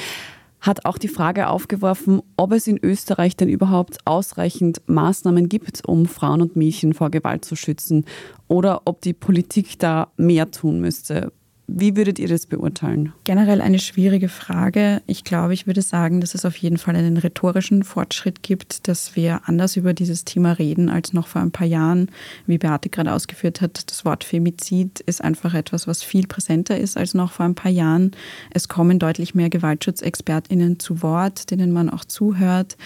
hat 0.59 0.83
auch 0.83 0.97
die 0.97 1.07
Frage 1.07 1.47
aufgeworfen, 1.47 2.21
ob 2.35 2.51
es 2.51 2.67
in 2.67 2.77
Österreich 2.83 3.37
denn 3.37 3.47
überhaupt 3.47 3.99
ausreichend 4.03 4.81
Maßnahmen 4.87 5.47
gibt, 5.47 5.87
um 5.87 6.05
Frauen 6.05 6.41
und 6.41 6.57
Mädchen 6.57 6.93
vor 6.93 7.11
Gewalt 7.11 7.45
zu 7.45 7.55
schützen 7.55 8.03
oder 8.49 8.81
ob 8.83 8.99
die 8.99 9.13
Politik 9.13 9.79
da 9.79 10.11
mehr 10.17 10.51
tun 10.51 10.81
müsste. 10.81 11.31
Wie 11.71 11.95
würdet 11.95 12.17
ihr 12.17 12.27
das 12.27 12.47
beurteilen? 12.47 13.13
Generell 13.25 13.61
eine 13.61 13.77
schwierige 13.77 14.27
Frage. 14.27 15.03
Ich 15.05 15.23
glaube, 15.23 15.53
ich 15.53 15.67
würde 15.67 15.83
sagen, 15.83 16.19
dass 16.19 16.33
es 16.33 16.43
auf 16.43 16.57
jeden 16.57 16.77
Fall 16.77 16.95
einen 16.95 17.17
rhetorischen 17.17 17.83
Fortschritt 17.83 18.41
gibt, 18.41 18.87
dass 18.87 19.15
wir 19.15 19.41
anders 19.45 19.77
über 19.77 19.93
dieses 19.93 20.25
Thema 20.25 20.53
reden 20.53 20.89
als 20.89 21.13
noch 21.13 21.27
vor 21.27 21.41
ein 21.41 21.51
paar 21.51 21.67
Jahren. 21.67 22.09
Wie 22.47 22.57
Beate 22.57 22.89
gerade 22.89 23.13
ausgeführt 23.13 23.61
hat, 23.61 23.89
das 23.89 24.03
Wort 24.03 24.23
Femizid 24.23 25.01
ist 25.01 25.23
einfach 25.23 25.53
etwas, 25.53 25.87
was 25.87 26.01
viel 26.01 26.25
präsenter 26.25 26.77
ist 26.77 26.97
als 26.97 27.13
noch 27.13 27.31
vor 27.31 27.45
ein 27.45 27.55
paar 27.55 27.71
Jahren. 27.71 28.11
Es 28.51 28.67
kommen 28.67 28.97
deutlich 28.97 29.35
mehr 29.35 29.51
Gewaltschutzexpertinnen 29.51 30.79
zu 30.79 31.03
Wort, 31.03 31.51
denen 31.51 31.71
man 31.71 31.91
auch 31.91 32.03
zuhört. 32.03 32.77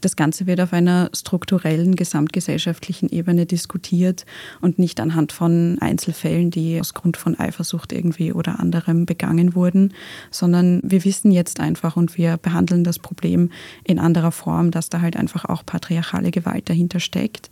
Das 0.00 0.16
Ganze 0.16 0.48
wird 0.48 0.60
auf 0.60 0.72
einer 0.72 1.10
strukturellen, 1.14 1.94
gesamtgesellschaftlichen 1.94 3.08
Ebene 3.08 3.46
diskutiert 3.46 4.26
und 4.60 4.80
nicht 4.80 4.98
anhand 4.98 5.30
von 5.30 5.78
Einzelfällen, 5.80 6.50
die 6.50 6.80
aus 6.80 6.92
Grund 6.92 7.16
von 7.16 7.38
Eifersucht 7.38 7.92
irgendwie 7.92 8.31
oder 8.32 8.60
anderem 8.60 9.06
begangen 9.06 9.54
wurden, 9.54 9.92
sondern 10.30 10.80
wir 10.82 11.04
wissen 11.04 11.32
jetzt 11.32 11.60
einfach 11.60 11.96
und 11.96 12.16
wir 12.16 12.36
behandeln 12.36 12.84
das 12.84 12.98
Problem 12.98 13.50
in 13.84 13.98
anderer 13.98 14.32
Form, 14.32 14.70
dass 14.70 14.88
da 14.88 15.00
halt 15.00 15.16
einfach 15.16 15.44
auch 15.44 15.64
patriarchale 15.64 16.30
Gewalt 16.30 16.68
dahinter 16.68 17.00
steckt. 17.00 17.50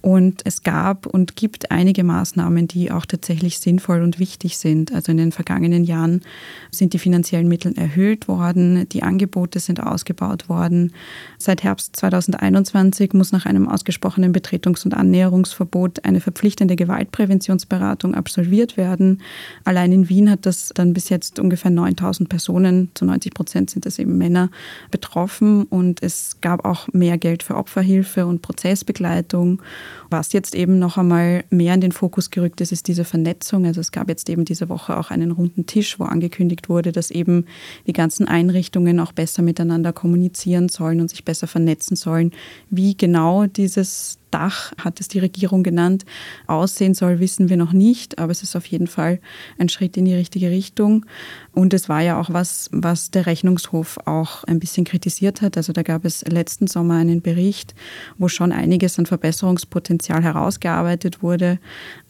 Und 0.00 0.42
es 0.44 0.62
gab 0.62 1.06
und 1.06 1.36
gibt 1.36 1.70
einige 1.70 2.04
Maßnahmen, 2.04 2.68
die 2.68 2.90
auch 2.90 3.06
tatsächlich 3.06 3.58
sinnvoll 3.58 4.02
und 4.02 4.18
wichtig 4.18 4.58
sind. 4.58 4.92
Also 4.92 5.12
in 5.12 5.18
den 5.18 5.32
vergangenen 5.32 5.84
Jahren 5.84 6.22
sind 6.70 6.92
die 6.92 6.98
finanziellen 6.98 7.48
Mittel 7.48 7.76
erhöht 7.76 8.28
worden, 8.28 8.88
die 8.90 9.02
Angebote 9.02 9.60
sind 9.60 9.82
ausgebaut 9.82 10.48
worden. 10.48 10.92
Seit 11.38 11.62
Herbst 11.62 11.96
2021 11.96 13.12
muss 13.12 13.32
nach 13.32 13.46
einem 13.46 13.68
ausgesprochenen 13.68 14.32
Betretungs- 14.32 14.84
und 14.84 14.94
Annäherungsverbot 14.94 16.04
eine 16.04 16.20
verpflichtende 16.20 16.76
Gewaltpräventionsberatung 16.76 18.14
absolviert 18.14 18.76
werden. 18.76 19.22
Allein 19.64 19.92
in 19.92 20.08
Wien 20.08 20.15
hat 20.24 20.46
das 20.46 20.70
dann 20.74 20.94
bis 20.94 21.08
jetzt 21.08 21.38
ungefähr 21.38 21.70
9000 21.70 22.28
Personen, 22.28 22.90
zu 22.94 23.04
90 23.04 23.34
Prozent 23.34 23.70
sind 23.70 23.86
das 23.86 23.98
eben 23.98 24.16
Männer, 24.16 24.50
betroffen. 24.90 25.64
Und 25.64 26.02
es 26.02 26.38
gab 26.40 26.64
auch 26.64 26.88
mehr 26.92 27.18
Geld 27.18 27.42
für 27.42 27.56
Opferhilfe 27.56 28.26
und 28.26 28.42
Prozessbegleitung. 28.42 29.62
Was 30.10 30.32
jetzt 30.32 30.54
eben 30.54 30.78
noch 30.78 30.96
einmal 30.96 31.44
mehr 31.50 31.74
in 31.74 31.80
den 31.80 31.92
Fokus 31.92 32.30
gerückt 32.30 32.60
ist, 32.60 32.72
ist 32.72 32.88
diese 32.88 33.04
Vernetzung. 33.04 33.66
Also 33.66 33.80
es 33.80 33.92
gab 33.92 34.08
jetzt 34.08 34.28
eben 34.28 34.44
diese 34.44 34.68
Woche 34.68 34.96
auch 34.96 35.10
einen 35.10 35.30
runden 35.30 35.66
Tisch, 35.66 35.98
wo 35.98 36.04
angekündigt 36.04 36.68
wurde, 36.68 36.92
dass 36.92 37.10
eben 37.10 37.44
die 37.86 37.92
ganzen 37.92 38.26
Einrichtungen 38.26 39.00
auch 39.00 39.12
besser 39.12 39.42
miteinander 39.42 39.92
kommunizieren 39.92 40.68
sollen 40.68 41.00
und 41.00 41.10
sich 41.10 41.24
besser 41.24 41.46
vernetzen 41.46 41.96
sollen. 41.96 42.32
Wie 42.70 42.96
genau 42.96 43.46
dieses 43.46 44.18
Dach, 44.36 44.72
hat 44.76 45.00
es 45.00 45.08
die 45.08 45.18
Regierung 45.18 45.62
genannt, 45.62 46.04
aussehen 46.46 46.92
soll, 46.92 47.20
wissen 47.20 47.48
wir 47.48 47.56
noch 47.56 47.72
nicht, 47.72 48.18
aber 48.18 48.32
es 48.32 48.42
ist 48.42 48.54
auf 48.54 48.66
jeden 48.66 48.86
Fall 48.86 49.18
ein 49.58 49.70
Schritt 49.70 49.96
in 49.96 50.04
die 50.04 50.14
richtige 50.14 50.50
Richtung. 50.50 51.06
Und 51.52 51.72
es 51.72 51.88
war 51.88 52.02
ja 52.02 52.20
auch 52.20 52.30
was, 52.30 52.68
was 52.70 53.10
der 53.10 53.24
Rechnungshof 53.24 53.98
auch 54.04 54.44
ein 54.44 54.58
bisschen 54.58 54.84
kritisiert 54.84 55.40
hat. 55.40 55.56
Also 55.56 55.72
da 55.72 55.82
gab 55.82 56.04
es 56.04 56.22
letzten 56.26 56.66
Sommer 56.66 56.96
einen 56.96 57.22
Bericht, 57.22 57.74
wo 58.18 58.28
schon 58.28 58.52
einiges 58.52 58.98
an 58.98 59.06
Verbesserungspotenzial 59.06 60.22
herausgearbeitet 60.22 61.22
wurde. 61.22 61.58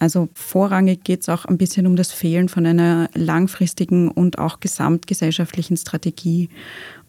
Also 0.01 0.29
vorrangig 0.35 1.05
geht 1.05 1.21
es 1.21 1.29
auch 1.29 1.45
ein 1.45 1.59
bisschen 1.59 1.87
um 1.87 1.95
das 1.95 2.11
Fehlen 2.11 2.49
von 2.49 2.67
einer 2.67 3.09
langfristigen 3.15 4.11
und 4.11 4.41
auch 4.41 4.59
gesamtgesellschaftlichen 4.59 5.77
Strategie. 5.77 6.49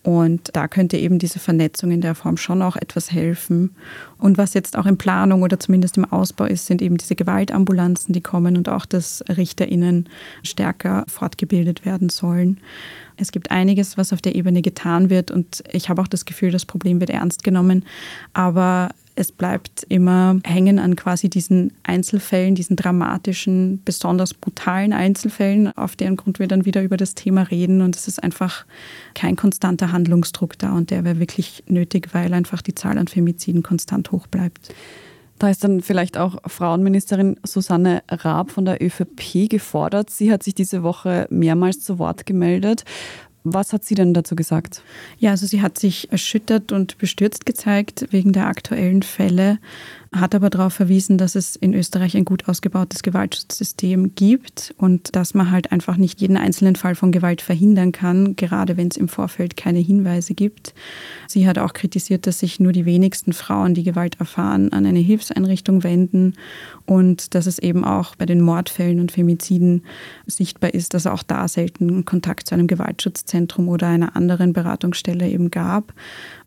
Und 0.07 0.51
da 0.53 0.69
könnte 0.69 0.95
eben 0.95 1.19
diese 1.19 1.37
Vernetzung 1.37 1.91
in 1.91 1.99
der 1.99 2.15
Form 2.15 2.37
schon 2.37 2.61
auch 2.61 2.77
etwas 2.77 3.11
helfen. 3.11 3.75
Und 4.17 4.37
was 4.37 4.53
jetzt 4.53 4.77
auch 4.77 4.85
in 4.85 4.97
Planung 4.97 5.41
oder 5.41 5.59
zumindest 5.59 5.97
im 5.97 6.05
Ausbau 6.05 6.45
ist, 6.45 6.65
sind 6.65 6.81
eben 6.81 6.95
diese 6.95 7.13
Gewaltambulanzen, 7.13 8.13
die 8.13 8.21
kommen 8.21 8.55
und 8.55 8.69
auch, 8.69 8.85
dass 8.85 9.21
RichterInnen 9.27 10.07
stärker 10.43 11.03
fortgebildet 11.09 11.83
werden 11.83 12.07
sollen. 12.07 12.61
Es 13.17 13.33
gibt 13.33 13.51
einiges, 13.51 13.97
was 13.97 14.13
auf 14.13 14.21
der 14.21 14.35
Ebene 14.35 14.61
getan 14.61 15.09
wird 15.09 15.29
und 15.29 15.61
ich 15.73 15.89
habe 15.89 16.01
auch 16.01 16.07
das 16.07 16.23
Gefühl, 16.23 16.51
das 16.51 16.63
Problem 16.63 17.01
wird 17.01 17.09
ernst 17.09 17.43
genommen. 17.43 17.83
Aber 18.31 18.91
es 19.17 19.31
bleibt 19.31 19.83
immer 19.89 20.39
hängen 20.43 20.77
an 20.77 20.95
quasi 20.95 21.27
diesen 21.27 21.73
Einzelfällen, 21.81 22.53
diesen 22.53 22.75
dramatischen, 22.75 23.81
besonders 23.83 24.35
brutalen 24.35 24.93
Einzelfällen, 24.93 25.75
auf 25.75 25.95
deren 25.95 26.17
Grund 26.17 26.37
wir 26.37 26.47
dann 26.47 26.65
wieder 26.65 26.83
über 26.83 26.97
das 26.97 27.15
Thema 27.15 27.41
reden. 27.41 27.81
Und 27.81 27.95
es 27.95 28.07
ist 28.07 28.21
einfach 28.23 28.65
kein 29.15 29.35
konstanter 29.35 29.91
Handlungsdruck 29.91 30.57
da 30.59 30.71
und 30.73 30.91
der 30.91 31.03
wäre 31.03 31.19
wirklich 31.19 31.63
nötig, 31.67 32.09
weil 32.13 32.31
einfach 32.31 32.61
die 32.61 32.75
Zahl 32.75 32.99
an 32.99 33.07
Femiziden 33.07 33.63
konstant 33.63 34.11
hoch 34.11 34.27
bleibt. 34.27 34.71
Da 35.39 35.49
ist 35.49 35.63
dann 35.63 35.81
vielleicht 35.81 36.17
auch 36.17 36.37
Frauenministerin 36.45 37.39
Susanne 37.43 38.03
Raab 38.09 38.51
von 38.51 38.65
der 38.65 38.83
ÖVP 38.83 39.49
gefordert. 39.49 40.09
Sie 40.09 40.31
hat 40.31 40.43
sich 40.43 40.55
diese 40.55 40.81
Woche 40.81 41.27
mehrmals 41.29 41.81
zu 41.81 41.99
Wort 41.99 42.25
gemeldet. 42.25 42.85
Was 43.53 43.73
hat 43.73 43.83
sie 43.83 43.95
denn 43.95 44.13
dazu 44.13 44.35
gesagt? 44.35 44.81
Ja, 45.17 45.31
also 45.31 45.45
sie 45.45 45.61
hat 45.61 45.77
sich 45.77 46.11
erschüttert 46.11 46.71
und 46.71 46.97
bestürzt 46.97 47.45
gezeigt 47.45 48.07
wegen 48.11 48.33
der 48.33 48.47
aktuellen 48.47 49.03
Fälle 49.03 49.59
hat 50.13 50.35
aber 50.35 50.49
darauf 50.49 50.73
verwiesen, 50.73 51.17
dass 51.17 51.35
es 51.35 51.55
in 51.55 51.73
Österreich 51.73 52.15
ein 52.15 52.25
gut 52.25 52.47
ausgebautes 52.47 53.03
Gewaltschutzsystem 53.03 54.15
gibt 54.15 54.73
und 54.77 55.15
dass 55.15 55.33
man 55.33 55.51
halt 55.51 55.71
einfach 55.71 55.97
nicht 55.97 56.21
jeden 56.21 56.37
einzelnen 56.37 56.75
Fall 56.75 56.95
von 56.95 57.11
Gewalt 57.11 57.41
verhindern 57.41 57.91
kann, 57.91 58.35
gerade 58.35 58.77
wenn 58.77 58.87
es 58.87 58.97
im 58.97 59.07
Vorfeld 59.07 59.57
keine 59.57 59.79
Hinweise 59.79 60.33
gibt. 60.33 60.73
Sie 61.27 61.47
hat 61.47 61.57
auch 61.57 61.73
kritisiert, 61.73 62.27
dass 62.27 62.39
sich 62.39 62.59
nur 62.59 62.71
die 62.71 62.85
wenigsten 62.85 63.33
Frauen, 63.33 63.73
die 63.73 63.83
Gewalt 63.83 64.19
erfahren, 64.19 64.71
an 64.71 64.85
eine 64.85 64.99
Hilfseinrichtung 64.99 65.83
wenden 65.83 66.33
und 66.85 67.35
dass 67.35 67.45
es 67.45 67.59
eben 67.59 67.83
auch 67.83 68.15
bei 68.15 68.25
den 68.25 68.41
Mordfällen 68.41 68.99
und 68.99 69.11
Femiziden 69.11 69.83
sichtbar 70.25 70.73
ist, 70.73 70.93
dass 70.93 71.07
auch 71.07 71.23
da 71.23 71.47
selten 71.47 72.05
Kontakt 72.05 72.47
zu 72.47 72.55
einem 72.55 72.67
Gewaltschutzzentrum 72.67 73.67
oder 73.67 73.87
einer 73.87 74.15
anderen 74.15 74.53
Beratungsstelle 74.53 75.27
eben 75.27 75.51
gab. 75.51 75.93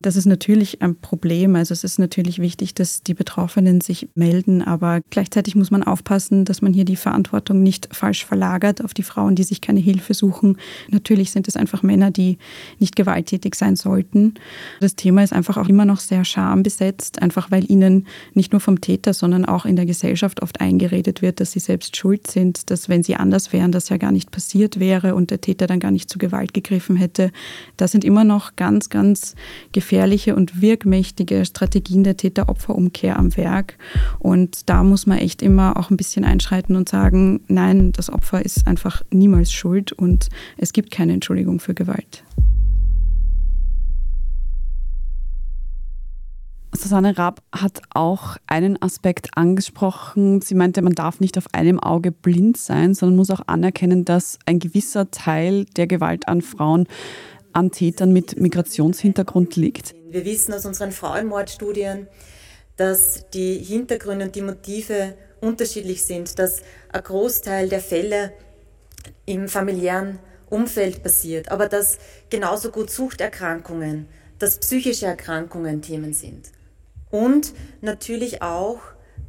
Das 0.02 0.16
ist 0.16 0.24
natürlich 0.24 0.80
ein 0.80 0.96
Problem. 0.96 1.56
Also 1.56 1.74
es 1.74 1.84
ist 1.84 1.98
natürlich 1.98 2.38
wichtig, 2.38 2.72
dass 2.72 3.02
die 3.02 3.12
Betroffenen 3.12 3.82
sich 3.82 4.08
melden, 4.14 4.62
aber 4.62 5.00
gleichzeitig 5.10 5.56
muss 5.56 5.70
man 5.70 5.82
aufpassen, 5.82 6.46
dass 6.46 6.62
man 6.62 6.72
hier 6.72 6.86
die 6.86 6.96
Verantwortung 6.96 7.62
nicht 7.62 7.94
falsch 7.94 8.24
verlagert 8.24 8.82
auf 8.82 8.94
die 8.94 9.02
Frauen, 9.02 9.34
die 9.34 9.42
sich 9.42 9.60
keine 9.60 9.80
Hilfe 9.80 10.14
suchen. 10.14 10.56
Natürlich 10.88 11.32
sind 11.32 11.48
es 11.48 11.56
einfach 11.56 11.82
Männer, 11.82 12.10
die 12.10 12.38
nicht 12.78 12.96
gewalttätig 12.96 13.54
sein 13.54 13.76
sollten. 13.76 14.34
Das 14.80 14.96
Thema 14.96 15.22
ist 15.22 15.34
einfach 15.34 15.58
auch 15.58 15.68
immer 15.68 15.84
noch 15.84 16.00
sehr 16.00 16.24
schambesetzt, 16.24 17.20
einfach 17.20 17.50
weil 17.50 17.70
ihnen 17.70 18.06
nicht 18.32 18.52
nur 18.52 18.60
vom 18.60 18.80
Täter, 18.80 19.12
sondern 19.12 19.44
auch 19.44 19.66
in 19.66 19.76
der 19.76 19.84
Gesellschaft 19.84 20.40
oft 20.40 20.62
eingeredet 20.62 21.20
wird, 21.20 21.40
dass 21.40 21.52
sie 21.52 21.60
selbst 21.60 21.98
schuld 21.98 22.26
sind, 22.30 22.70
dass 22.70 22.88
wenn 22.88 23.02
sie 23.02 23.16
anders 23.16 23.52
wären, 23.52 23.70
das 23.70 23.90
ja 23.90 23.98
gar 23.98 24.12
nicht 24.12 24.30
passiert 24.30 24.80
wäre 24.80 25.14
und 25.14 25.30
der 25.30 25.42
Täter 25.42 25.66
dann 25.66 25.78
gar 25.78 25.90
nicht 25.90 26.08
zu 26.08 26.18
Gewalt 26.18 26.54
gegriffen 26.54 26.96
hätte. 26.96 27.32
Das 27.76 27.92
sind 27.92 28.02
immer 28.02 28.24
noch 28.24 28.56
ganz, 28.56 28.88
ganz 28.88 29.34
gefährliche 29.72 29.89
gefährliche 29.90 30.37
und 30.37 30.62
wirkmächtige 30.62 31.44
Strategien 31.44 32.05
der 32.05 32.16
Täter-Opfer-Umkehr 32.16 33.18
am 33.18 33.37
Werk. 33.37 33.76
Und 34.20 34.70
da 34.70 34.85
muss 34.85 35.05
man 35.07 35.18
echt 35.18 35.42
immer 35.42 35.76
auch 35.76 35.90
ein 35.90 35.96
bisschen 35.96 36.24
einschreiten 36.24 36.76
und 36.76 36.88
sagen, 36.88 37.40
nein, 37.48 37.90
das 37.90 38.09
Opfer 38.09 38.44
ist 38.44 38.68
einfach 38.68 39.03
niemals 39.11 39.50
schuld 39.50 39.90
und 39.90 40.29
es 40.57 40.72
gibt 40.72 40.92
keine 40.92 41.14
Entschuldigung 41.14 41.59
für 41.59 41.74
Gewalt. 41.74 42.22
Susanne 46.72 47.18
Raab 47.18 47.42
hat 47.53 47.83
auch 47.92 48.37
einen 48.46 48.81
Aspekt 48.81 49.37
angesprochen. 49.37 50.40
Sie 50.40 50.55
meinte, 50.55 50.83
man 50.83 50.92
darf 50.92 51.18
nicht 51.18 51.37
auf 51.37 51.53
einem 51.53 51.81
Auge 51.81 52.12
blind 52.12 52.59
sein, 52.59 52.94
sondern 52.94 53.16
muss 53.16 53.31
auch 53.31 53.48
anerkennen, 53.48 54.05
dass 54.05 54.38
ein 54.46 54.61
gewisser 54.61 55.11
Teil 55.11 55.64
der 55.76 55.88
Gewalt 55.88 56.29
an 56.29 56.42
Frauen 56.42 56.87
an 57.52 57.70
Tätern 57.70 58.12
mit 58.12 58.38
Migrationshintergrund 58.38 59.56
liegt? 59.56 59.94
Wir 60.08 60.24
wissen 60.24 60.52
aus 60.54 60.66
unseren 60.66 60.92
Frauenmordstudien, 60.92 62.08
dass 62.76 63.28
die 63.30 63.58
Hintergründe 63.58 64.26
und 64.26 64.34
die 64.34 64.42
Motive 64.42 65.14
unterschiedlich 65.40 66.04
sind, 66.04 66.38
dass 66.38 66.62
ein 66.92 67.02
Großteil 67.02 67.68
der 67.68 67.80
Fälle 67.80 68.32
im 69.26 69.48
familiären 69.48 70.18
Umfeld 70.48 71.02
passiert, 71.02 71.50
aber 71.50 71.68
dass 71.68 71.98
genauso 72.28 72.70
gut 72.70 72.90
Suchterkrankungen, 72.90 74.08
dass 74.38 74.58
psychische 74.58 75.06
Erkrankungen 75.06 75.82
Themen 75.82 76.12
sind. 76.12 76.50
Und 77.10 77.52
natürlich 77.80 78.42
auch, 78.42 78.80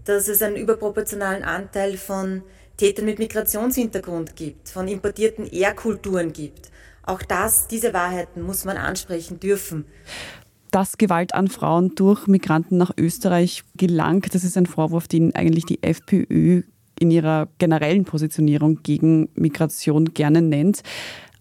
dass 0.05 0.27
es 0.27 0.41
einen 0.41 0.55
überproportionalen 0.55 1.43
Anteil 1.43 1.97
von 1.97 2.43
Tätern 2.77 3.05
mit 3.05 3.19
Migrationshintergrund 3.19 4.35
gibt, 4.35 4.69
von 4.69 4.87
importierten 4.87 5.45
Ehrkulturen 5.45 6.33
gibt. 6.33 6.71
Auch 7.11 7.23
das, 7.23 7.67
diese 7.67 7.93
Wahrheiten 7.93 8.41
muss 8.41 8.63
man 8.63 8.77
ansprechen 8.77 9.37
dürfen. 9.41 9.83
Dass 10.71 10.97
Gewalt 10.97 11.35
an 11.35 11.49
Frauen 11.49 11.93
durch 11.95 12.25
Migranten 12.27 12.77
nach 12.77 12.91
Österreich 12.97 13.63
gelangt, 13.75 14.33
das 14.33 14.45
ist 14.45 14.55
ein 14.55 14.65
Vorwurf, 14.65 15.09
den 15.09 15.35
eigentlich 15.35 15.65
die 15.65 15.83
FPÖ 15.83 16.61
in 16.97 17.11
ihrer 17.11 17.49
generellen 17.57 18.05
Positionierung 18.05 18.81
gegen 18.83 19.27
Migration 19.35 20.13
gerne 20.13 20.41
nennt. 20.41 20.83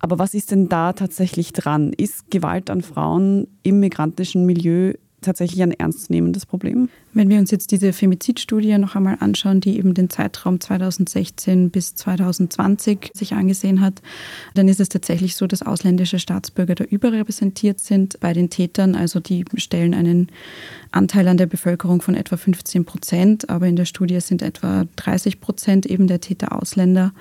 Aber 0.01 0.19
was 0.19 0.35
ist 0.35 0.51
denn 0.51 0.69
da 0.69 0.93
tatsächlich 0.93 1.53
dran? 1.53 1.93
Ist 1.93 2.33
Gewalt 2.33 2.69
an 2.69 2.83
Frauen 2.83 3.47
im 3.63 3.79
migrantischen 3.79 4.47
Milieu 4.47 4.95
tatsächlich 5.21 5.63
ein 5.63 5.73
ernstzunehmendes 5.73 6.47
Problem? 6.47 6.89
Wenn 7.13 7.29
wir 7.29 7.39
uns 7.39 7.51
jetzt 7.51 7.73
diese 7.73 7.93
Femizidstudie 7.93 8.79
noch 8.79 8.95
einmal 8.95 9.17
anschauen, 9.21 9.61
die 9.61 9.79
eben 9.79 9.95
den 9.95 10.11
Zeitraum 10.11 10.61
2016 10.61 11.71
bis 11.71 11.95
2020 11.97 13.11
sich 13.15 13.33
angesehen 13.35 13.81
hat, 13.81 14.01
dann 14.55 14.69
ist 14.69 14.81
es 14.81 14.89
tatsächlich 14.89 15.37
so, 15.37 15.47
dass 15.47 15.63
ausländische 15.63 16.19
Staatsbürger 16.19 16.77
da 16.77 16.85
überrepräsentiert 16.85 17.81
sind 17.81 18.21
bei 18.21 18.33
den 18.33 18.51
Tätern. 18.51 18.95
Also 18.95 19.19
die 19.19 19.45
stellen 19.57 19.95
einen 19.95 20.29
Anteil 20.93 21.29
an 21.29 21.37
der 21.37 21.47
Bevölkerung 21.47 22.03
von 22.03 22.15
etwa 22.15 22.37
15 22.37 22.85
Prozent, 22.85 23.49
aber 23.49 23.67
in 23.67 23.77
der 23.77 23.85
Studie 23.85 24.21
sind 24.21 24.43
etwa 24.43 24.87
30 24.97 25.41
Prozent 25.41 25.87
eben 25.87 26.09
der 26.09 26.21
Täter 26.21 26.53
Ausländer. 26.53 27.13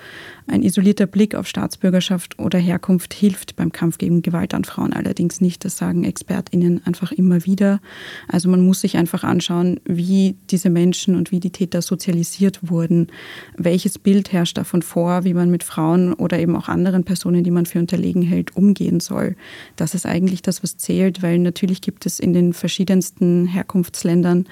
Ein 0.48 0.64
isolierter 0.64 1.06
Blick 1.06 1.36
auf 1.36 1.48
Staatsbürgerschaft 1.48 2.40
oder 2.40 2.58
Herkunft 2.58 3.14
hilft 3.14 3.56
beim 3.56 3.72
Kampf 3.72 4.00
gegen 4.00 4.24
Gewalt 4.24 4.56
an 4.56 4.64
Frauen 4.64 4.94
allerdings 4.94 5.42
nicht. 5.42 5.64
Das 5.66 5.78
sagen 5.78 6.04
ExpertInnen 6.04 6.82
einfach 6.86 7.12
immer 7.12 7.46
wieder. 7.46 7.80
Also 8.28 8.50
man 8.50 8.66
muss 8.66 8.82
sich 8.82 8.98
einfach 8.98 9.24
anschauen, 9.24 9.80
wie 9.86 10.36
diese 10.50 10.72
Menschen 10.72 11.16
und 11.16 11.32
wie 11.32 11.40
die 11.40 11.52
Täter 11.52 11.84
sozialisiert 11.84 12.70
wurden. 12.70 13.08
Welches 13.56 14.00
Bild 14.00 14.32
herrscht 14.32 14.58
davon 14.58 14.82
vor, 14.82 15.24
wie 15.24 15.36
man 15.36 15.52
mit 15.52 15.64
Frauen 15.64 16.14
oder 16.14 16.40
eben 16.40 16.56
auch 16.56 16.70
anderen 16.70 17.04
Personen, 17.04 17.44
die 17.44 17.52
man 17.52 17.68
für 17.68 17.80
unterlegen 17.80 18.24
hält, 18.24 18.56
umgehen 18.56 19.00
soll? 19.00 19.36
Das 19.76 19.94
ist 19.94 20.08
eigentlich 20.08 20.42
das, 20.42 20.64
was 20.64 20.78
zählt, 20.78 21.22
weil 21.22 21.38
natürlich 21.38 21.82
gibt 21.82 22.08
es 22.08 22.20
in 22.20 22.34
den 22.34 22.54
verschiedensten 22.54 23.46
Herkunftsländern 23.60 24.48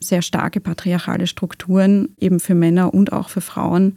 sehr 0.00 0.22
starke 0.22 0.60
patriarchale 0.60 1.26
Strukturen, 1.26 2.10
eben 2.18 2.40
für 2.40 2.54
Männer 2.54 2.94
und 2.94 3.12
auch 3.12 3.28
für 3.28 3.40
Frauen. 3.40 3.96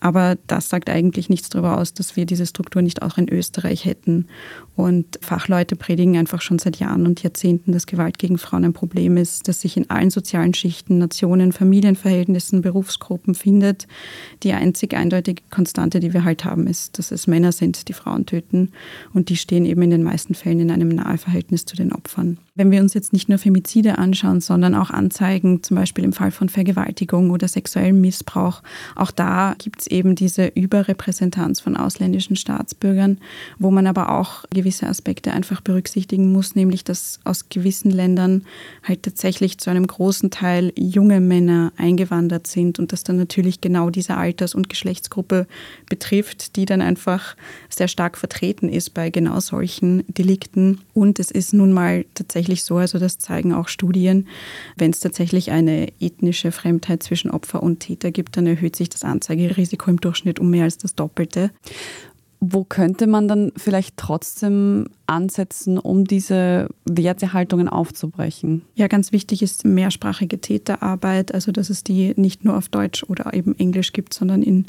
Aber 0.00 0.38
das 0.46 0.68
sagt 0.68 0.88
eigentlich 0.88 1.28
nichts 1.28 1.50
darüber 1.50 1.78
aus, 1.78 1.94
dass 1.94 2.16
wir 2.16 2.24
diese 2.24 2.46
Struktur 2.46 2.80
nicht 2.82 3.02
auch 3.02 3.18
in 3.18 3.28
Österreich 3.28 3.84
hätten. 3.84 4.26
Und 4.74 5.18
Fachleute 5.20 5.76
predigen 5.76 6.16
einfach 6.16 6.40
schon 6.40 6.58
seit 6.58 6.78
Jahren 6.78 7.06
und 7.06 7.22
Jahrzehnten, 7.22 7.72
dass 7.72 7.86
Gewalt 7.86 8.18
gegen 8.18 8.38
Frauen 8.38 8.64
ein 8.64 8.72
Problem 8.72 9.18
ist, 9.18 9.46
das 9.46 9.60
sich 9.60 9.76
in 9.76 9.90
allen 9.90 10.08
sozialen 10.08 10.54
Schichten, 10.54 10.96
Nationen, 10.96 11.52
Familienverhältnissen, 11.52 12.62
Berufsgruppen 12.62 13.34
findet. 13.34 13.86
Die 14.42 14.52
einzig 14.52 14.94
eindeutige 14.94 15.42
Konstante, 15.50 16.00
die 16.00 16.14
wir 16.14 16.24
halt 16.24 16.46
haben, 16.46 16.66
ist, 16.66 16.98
dass 16.98 17.10
es 17.10 17.26
Männer 17.26 17.52
sind, 17.52 17.88
die 17.88 17.92
Frauen 17.92 18.24
töten. 18.24 18.72
Und 19.12 19.28
die 19.28 19.36
stehen 19.36 19.66
eben 19.66 19.82
in 19.82 19.90
den 19.90 20.02
meisten 20.02 20.34
Fällen 20.34 20.60
in 20.60 20.70
einem 20.70 20.88
nahe 20.88 21.18
Verhältnis 21.18 21.66
zu 21.66 21.76
den 21.76 21.92
Opfern. 21.92 22.38
Wenn 22.54 22.70
wir 22.70 22.80
uns 22.80 22.94
jetzt 22.94 23.12
nicht 23.12 23.28
nur 23.28 23.38
Femizide 23.38 23.98
anschauen, 23.98 24.40
sondern 24.40 24.74
auch 24.74 24.90
Anzeigen, 24.90 25.62
zum 25.62 25.76
Beispiel 25.76 26.04
im 26.04 26.12
Fall 26.12 26.30
von 26.30 26.48
Vergewaltigung 26.48 27.30
oder 27.30 27.48
sexuellem 27.48 28.00
Missbrauch, 28.00 28.62
auch 28.96 29.10
da 29.10 29.54
gibt 29.58 29.80
es 29.80 29.89
eben 29.90 30.14
diese 30.14 30.46
Überrepräsentanz 30.46 31.60
von 31.60 31.76
ausländischen 31.76 32.36
Staatsbürgern, 32.36 33.18
wo 33.58 33.70
man 33.70 33.86
aber 33.86 34.10
auch 34.10 34.44
gewisse 34.50 34.86
Aspekte 34.86 35.32
einfach 35.32 35.60
berücksichtigen 35.60 36.32
muss, 36.32 36.54
nämlich 36.54 36.84
dass 36.84 37.20
aus 37.24 37.48
gewissen 37.48 37.90
Ländern 37.90 38.44
halt 38.82 39.02
tatsächlich 39.02 39.58
zu 39.58 39.70
einem 39.70 39.86
großen 39.86 40.30
Teil 40.30 40.72
junge 40.76 41.20
Männer 41.20 41.72
eingewandert 41.76 42.46
sind 42.46 42.78
und 42.78 42.92
dass 42.92 43.04
dann 43.04 43.16
natürlich 43.16 43.60
genau 43.60 43.90
diese 43.90 44.16
Alters- 44.16 44.54
und 44.54 44.68
Geschlechtsgruppe 44.68 45.46
betrifft, 45.88 46.56
die 46.56 46.64
dann 46.64 46.82
einfach 46.82 47.36
sehr 47.68 47.88
stark 47.88 48.16
vertreten 48.16 48.68
ist 48.68 48.94
bei 48.94 49.10
genau 49.10 49.40
solchen 49.40 50.04
Delikten. 50.08 50.80
Und 50.94 51.18
es 51.18 51.30
ist 51.30 51.52
nun 51.52 51.72
mal 51.72 52.04
tatsächlich 52.14 52.64
so, 52.64 52.76
also 52.76 52.98
das 52.98 53.18
zeigen 53.18 53.52
auch 53.52 53.68
Studien, 53.68 54.26
wenn 54.76 54.90
es 54.90 55.00
tatsächlich 55.00 55.50
eine 55.50 55.88
ethnische 56.00 56.52
Fremdheit 56.52 57.02
zwischen 57.02 57.30
Opfer 57.30 57.62
und 57.62 57.80
Täter 57.80 58.10
gibt, 58.10 58.36
dann 58.36 58.46
erhöht 58.46 58.76
sich 58.76 58.88
das 58.88 59.04
Anzeigerisiko 59.04 59.79
im 59.88 60.00
Durchschnitt 60.00 60.40
um 60.40 60.50
mehr 60.50 60.64
als 60.64 60.78
das 60.78 60.94
Doppelte. 60.94 61.50
Wo 62.40 62.64
könnte 62.64 63.06
man 63.06 63.28
dann 63.28 63.52
vielleicht 63.56 63.96
trotzdem 63.96 64.88
ansetzen, 65.10 65.78
um 65.78 66.04
diese 66.04 66.68
Wertehaltungen 66.84 67.68
aufzubrechen? 67.68 68.62
Ja, 68.74 68.86
ganz 68.86 69.12
wichtig 69.12 69.42
ist 69.42 69.64
mehrsprachige 69.64 70.40
Täterarbeit, 70.40 71.34
also 71.34 71.52
dass 71.52 71.68
es 71.68 71.84
die 71.84 72.14
nicht 72.16 72.44
nur 72.44 72.56
auf 72.56 72.68
Deutsch 72.68 73.04
oder 73.04 73.34
eben 73.34 73.58
Englisch 73.58 73.92
gibt, 73.92 74.14
sondern 74.14 74.42
in 74.42 74.66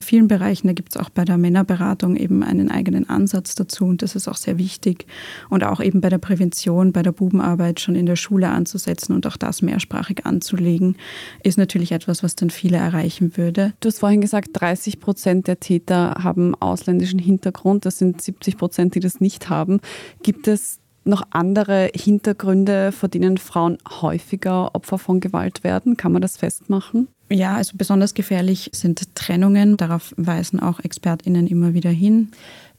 vielen 0.00 0.28
Bereichen. 0.28 0.66
Da 0.66 0.72
gibt 0.72 0.94
es 0.94 1.00
auch 1.00 1.10
bei 1.10 1.24
der 1.24 1.38
Männerberatung 1.38 2.16
eben 2.16 2.42
einen 2.42 2.70
eigenen 2.70 3.08
Ansatz 3.08 3.54
dazu 3.54 3.84
und 3.86 4.02
das 4.02 4.16
ist 4.16 4.28
auch 4.28 4.36
sehr 4.36 4.58
wichtig. 4.58 5.06
Und 5.48 5.64
auch 5.64 5.80
eben 5.80 6.00
bei 6.00 6.08
der 6.08 6.18
Prävention, 6.18 6.92
bei 6.92 7.02
der 7.02 7.12
Bubenarbeit 7.12 7.80
schon 7.80 7.94
in 7.94 8.06
der 8.06 8.16
Schule 8.16 8.48
anzusetzen 8.48 9.14
und 9.14 9.26
auch 9.26 9.36
das 9.36 9.62
mehrsprachig 9.62 10.26
anzulegen, 10.26 10.96
ist 11.42 11.56
natürlich 11.56 11.92
etwas, 11.92 12.22
was 12.22 12.34
dann 12.34 12.50
viele 12.50 12.78
erreichen 12.78 13.36
würde. 13.36 13.72
Du 13.80 13.88
hast 13.88 14.00
vorhin 14.00 14.20
gesagt, 14.20 14.48
30 14.52 14.98
Prozent 14.98 15.46
der 15.46 15.60
Täter 15.60 16.16
haben 16.22 16.54
ausländischen 16.56 17.20
Hintergrund. 17.20 17.86
Das 17.86 17.98
sind 17.98 18.20
70 18.20 18.56
Prozent, 18.56 18.94
die 18.96 19.00
das 19.00 19.20
nicht 19.20 19.48
haben. 19.48 19.80
Gibt 20.22 20.48
es 20.48 20.78
noch 21.04 21.22
andere 21.30 21.90
Hintergründe, 21.94 22.92
vor 22.92 23.08
denen 23.08 23.38
Frauen 23.38 23.78
häufiger 24.00 24.74
Opfer 24.74 24.98
von 24.98 25.20
Gewalt 25.20 25.64
werden? 25.64 25.96
Kann 25.96 26.12
man 26.12 26.22
das 26.22 26.36
festmachen? 26.36 27.08
Ja, 27.30 27.56
also 27.56 27.72
besonders 27.76 28.14
gefährlich 28.14 28.70
sind 28.72 29.14
Trennungen. 29.14 29.76
Darauf 29.76 30.14
weisen 30.16 30.60
auch 30.60 30.80
ExpertInnen 30.80 31.46
immer 31.46 31.74
wieder 31.74 31.90
hin. 31.90 32.30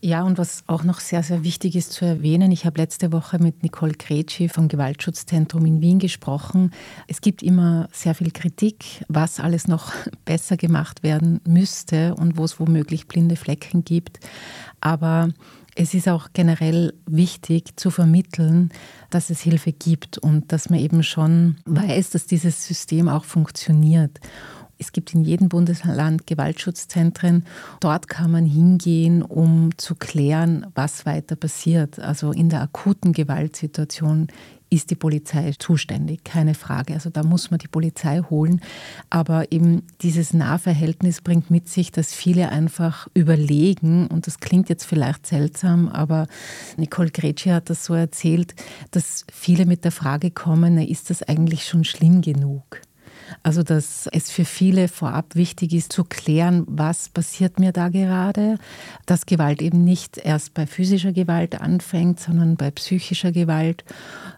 Ja, 0.02 0.24
und 0.24 0.38
was 0.38 0.63
auch 0.68 0.84
noch 0.84 1.00
sehr, 1.00 1.24
sehr 1.24 1.44
wichtig 1.44 1.76
ist 1.76 1.91
zu 1.91 2.06
erwähnen, 2.06 2.52
ich 2.52 2.65
habe 2.68 2.80
letzte 2.80 3.12
Woche 3.12 3.39
mit 3.39 3.63
Nicole 3.63 3.94
Gretschi 3.94 4.50
vom 4.50 4.68
Gewaltschutzzentrum 4.68 5.65
in 5.65 5.82
Wien 5.82 5.98
gesprochen. 5.98 6.72
Es 7.08 7.22
gibt 7.22 7.41
immer 7.41 7.89
sehr 7.91 8.13
viel 8.13 8.30
Kritik, 8.30 9.04
was 9.08 9.39
alles 9.39 9.68
noch 9.68 9.91
besser 10.26 10.58
gemacht 10.58 11.02
werden 11.02 11.41
müsste 11.48 12.13
und 12.15 12.38
wo 12.38 12.44
es 12.44 12.60
womöglich 12.60 13.08
blinde 13.08 13.36
Flecken 13.36 13.84
gibt. 13.84 14.20
Aber 14.80 15.30
es 15.76 15.94
ist 15.94 16.08
auch 16.08 16.30
generell 16.32 16.94
wichtig 17.06 17.78
zu 17.78 17.92
vermitteln, 17.92 18.72
dass 19.10 19.30
es 19.30 19.42
Hilfe 19.42 19.74
gibt 19.74 20.18
und 20.18 20.52
dass 20.52 20.70
man 20.70 20.80
eben 20.80 21.04
schon 21.04 21.58
weiß, 21.66 22.12
dass 22.12 22.26
dieses 22.26 22.66
System 22.66 23.10
auch 23.10 23.26
funktioniert. 23.26 24.20
Es 24.78 24.92
gibt 24.92 25.14
in 25.14 25.24
jedem 25.24 25.48
Bundesland 25.48 26.28
Gewaltschutzzentren. 26.28 27.46
Dort 27.80 28.08
kann 28.10 28.32
man 28.32 28.46
hingehen, 28.46 29.22
um 29.22 29.70
zu 29.78 29.96
klären, 29.96 30.68
was 30.76 31.06
weiter 31.06 31.36
passiert. 31.36 32.00
Also 32.00 32.32
in 32.32 32.50
der 32.50 32.62
akuten 32.62 33.14
Gewaltsituation 33.14 34.28
ist 34.69 34.91
die 34.91 34.95
Polizei 34.95 35.54
zuständig, 35.58 36.23
keine 36.23 36.54
Frage. 36.54 36.93
Also 36.93 37.10
da 37.10 37.23
muss 37.23 37.51
man 37.51 37.60
die 37.60 37.67
Polizei 37.67 38.21
holen. 38.30 38.62
Aber 39.10 39.51
eben 39.51 39.84
dieses 40.01 40.34
Nahverhältnis 40.34 41.21
bringt 41.21 41.51
mit 41.51 41.69
sich, 41.69 41.91
dass 41.91 42.13
viele 42.13 42.49
einfach 42.49 43.08
überlegen, 43.13 44.08
und 44.08 44.28
das 44.28 44.39
klingt 44.39 44.69
jetzt 44.69 44.86
vielleicht 44.86 45.28
seltsam, 45.28 45.89
aber 45.89 46.28
Nicole 46.78 47.12
Gretschi 47.12 47.49
hat 47.49 47.69
das 47.69 47.86
so 47.86 47.93
erzählt, 47.93 48.56
dass 48.91 49.25
viele 49.32 49.65
mit 49.65 49.84
der 49.84 49.91
Frage 49.91 50.32
kommen, 50.32 50.78
ist 50.78 51.10
das 51.10 51.23
eigentlich 51.23 51.65
schon 51.65 51.84
schlimm 51.84 52.21
genug? 52.21 52.82
Also, 53.44 53.64
dass 53.64 54.08
es 54.12 54.32
für 54.32 54.46
viele 54.46 54.88
vorab 54.88 55.36
wichtig 55.36 55.74
ist 55.74 55.94
zu 55.94 56.04
klären, 56.04 56.64
was 56.68 57.10
passiert 57.10 57.60
mir 57.60 57.72
da 57.72 57.90
gerade, 57.90 58.58
dass 59.06 59.26
Gewalt 59.26 59.62
eben 59.62 59.84
nicht 59.84 60.18
erst 60.18 60.54
bei 60.54 60.68
physischer 60.68 61.14
Gewalt 61.14 61.60
anfängt, 61.62 62.20
sondern 62.20 62.56
bei 62.56 62.72
psychischer 62.72 63.32
Gewalt. 63.32 63.84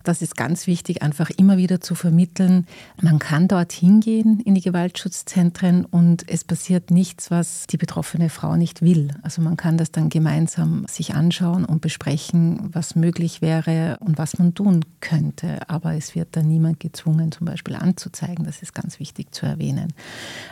Das 0.03 0.21
ist 0.21 0.37
ganz 0.37 0.67
wichtig, 0.67 1.01
einfach 1.01 1.29
immer 1.31 1.57
wieder 1.57 1.81
zu 1.81 1.95
vermitteln. 1.95 2.65
Man 3.01 3.19
kann 3.19 3.47
dort 3.47 3.71
hingehen 3.71 4.39
in 4.39 4.55
die 4.55 4.61
Gewaltschutzzentren 4.61 5.85
und 5.85 6.29
es 6.29 6.43
passiert 6.43 6.91
nichts, 6.91 7.29
was 7.31 7.67
die 7.67 7.77
betroffene 7.77 8.29
Frau 8.29 8.55
nicht 8.55 8.81
will. 8.81 9.09
Also 9.21 9.41
man 9.41 9.57
kann 9.57 9.77
das 9.77 9.91
dann 9.91 10.09
gemeinsam 10.09 10.85
sich 10.87 11.13
anschauen 11.13 11.65
und 11.65 11.81
besprechen, 11.81 12.69
was 12.71 12.95
möglich 12.95 13.41
wäre 13.41 13.97
und 13.99 14.17
was 14.17 14.39
man 14.39 14.53
tun 14.53 14.85
könnte. 15.01 15.69
Aber 15.69 15.93
es 15.95 16.15
wird 16.15 16.29
dann 16.35 16.47
niemand 16.47 16.79
gezwungen, 16.79 17.31
zum 17.31 17.45
Beispiel 17.45 17.75
anzuzeigen. 17.75 18.45
Das 18.45 18.61
ist 18.61 18.73
ganz 18.77 18.99
wichtig 18.99 19.33
zu 19.33 19.45
erwähnen. 19.45 19.93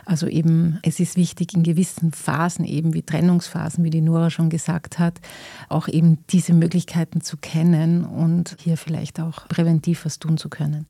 Also 0.05 0.27
eben, 0.27 0.79
es 0.83 0.99
ist 0.99 1.15
wichtig 1.15 1.53
in 1.53 1.63
gewissen 1.63 2.11
Phasen, 2.11 2.65
eben 2.65 2.93
wie 2.93 3.03
Trennungsphasen, 3.03 3.83
wie 3.83 3.89
die 3.89 4.01
Nora 4.01 4.29
schon 4.29 4.49
gesagt 4.49 4.99
hat, 4.99 5.19
auch 5.69 5.87
eben 5.87 6.17
diese 6.31 6.53
Möglichkeiten 6.53 7.21
zu 7.21 7.37
kennen 7.37 8.03
und 8.03 8.57
hier 8.59 8.77
vielleicht 8.77 9.19
auch 9.19 9.47
präventiv 9.47 10.05
was 10.05 10.19
tun 10.19 10.37
zu 10.37 10.49
können. 10.49 10.87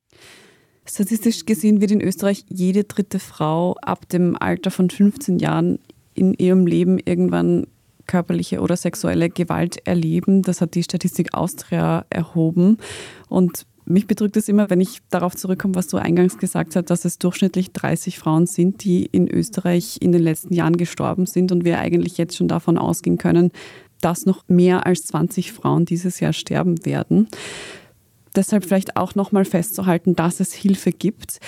Statistisch 0.88 1.46
gesehen 1.46 1.82
wird 1.82 1.92
in 1.92 2.02
Österreich 2.02 2.46
jede 2.48 2.84
dritte 2.84 3.20
Frau 3.20 3.76
ab 3.82 4.08
dem 4.10 4.36
Alter 4.40 4.72
von 4.72 4.90
15 4.90 5.40
Jahren 5.40 5.80
in 6.14 6.34
ihrem 6.36 6.68
Leben 6.68 7.00
irgendwann 7.00 7.68
körperliche 8.08 8.62
oder 8.62 8.78
sexuelle 8.78 9.30
Gewalt 9.30 9.86
erleben. 9.88 10.44
Das 10.44 10.62
hat 10.62 10.76
die 10.76 10.84
Statistik 10.84 11.34
Austria 11.34 12.06
erhoben. 12.10 12.78
Und 13.28 13.66
mich 13.86 14.08
bedrückt 14.08 14.38
es 14.38 14.50
immer, 14.50 14.70
wenn 14.70 14.82
ich 14.82 15.00
darauf 15.10 15.36
zurückkomme, 15.36 15.76
was 15.76 15.88
du 15.88 15.98
eingangs 15.98 16.38
gesagt 16.38 16.76
hast, 16.76 16.90
dass 16.90 17.06
es 17.06 17.20
durchschnittlich 17.20 17.72
30 17.72 18.18
Frauen 18.18 18.48
sind, 18.48 18.84
die 18.84 19.06
in 19.06 19.30
Österreich 19.30 19.98
in 20.02 20.12
den 20.12 20.22
letzten 20.22 20.54
Jahren 20.54 20.78
gestorben 20.78 21.26
sind 21.26 21.52
und 21.52 21.66
wir 21.66 21.80
eigentlich 21.80 22.18
jetzt 22.18 22.36
schon 22.36 22.48
davon 22.48 22.78
ausgehen 22.78 23.18
können, 23.18 23.52
dass 24.02 24.26
noch 24.26 24.44
mehr 24.48 24.86
als 24.86 25.04
20 25.06 25.52
Frauen 25.52 25.86
dieses 25.86 26.20
Jahr 26.20 26.34
sterben 26.34 26.86
werden. 26.86 27.28
Deshalb 28.36 28.66
vielleicht 28.66 28.98
auch 28.98 29.16
nochmal 29.16 29.46
festzuhalten, 29.46 30.16
dass 30.16 30.40
es 30.40 30.54
Hilfe 30.54 30.92
gibt. 30.92 31.40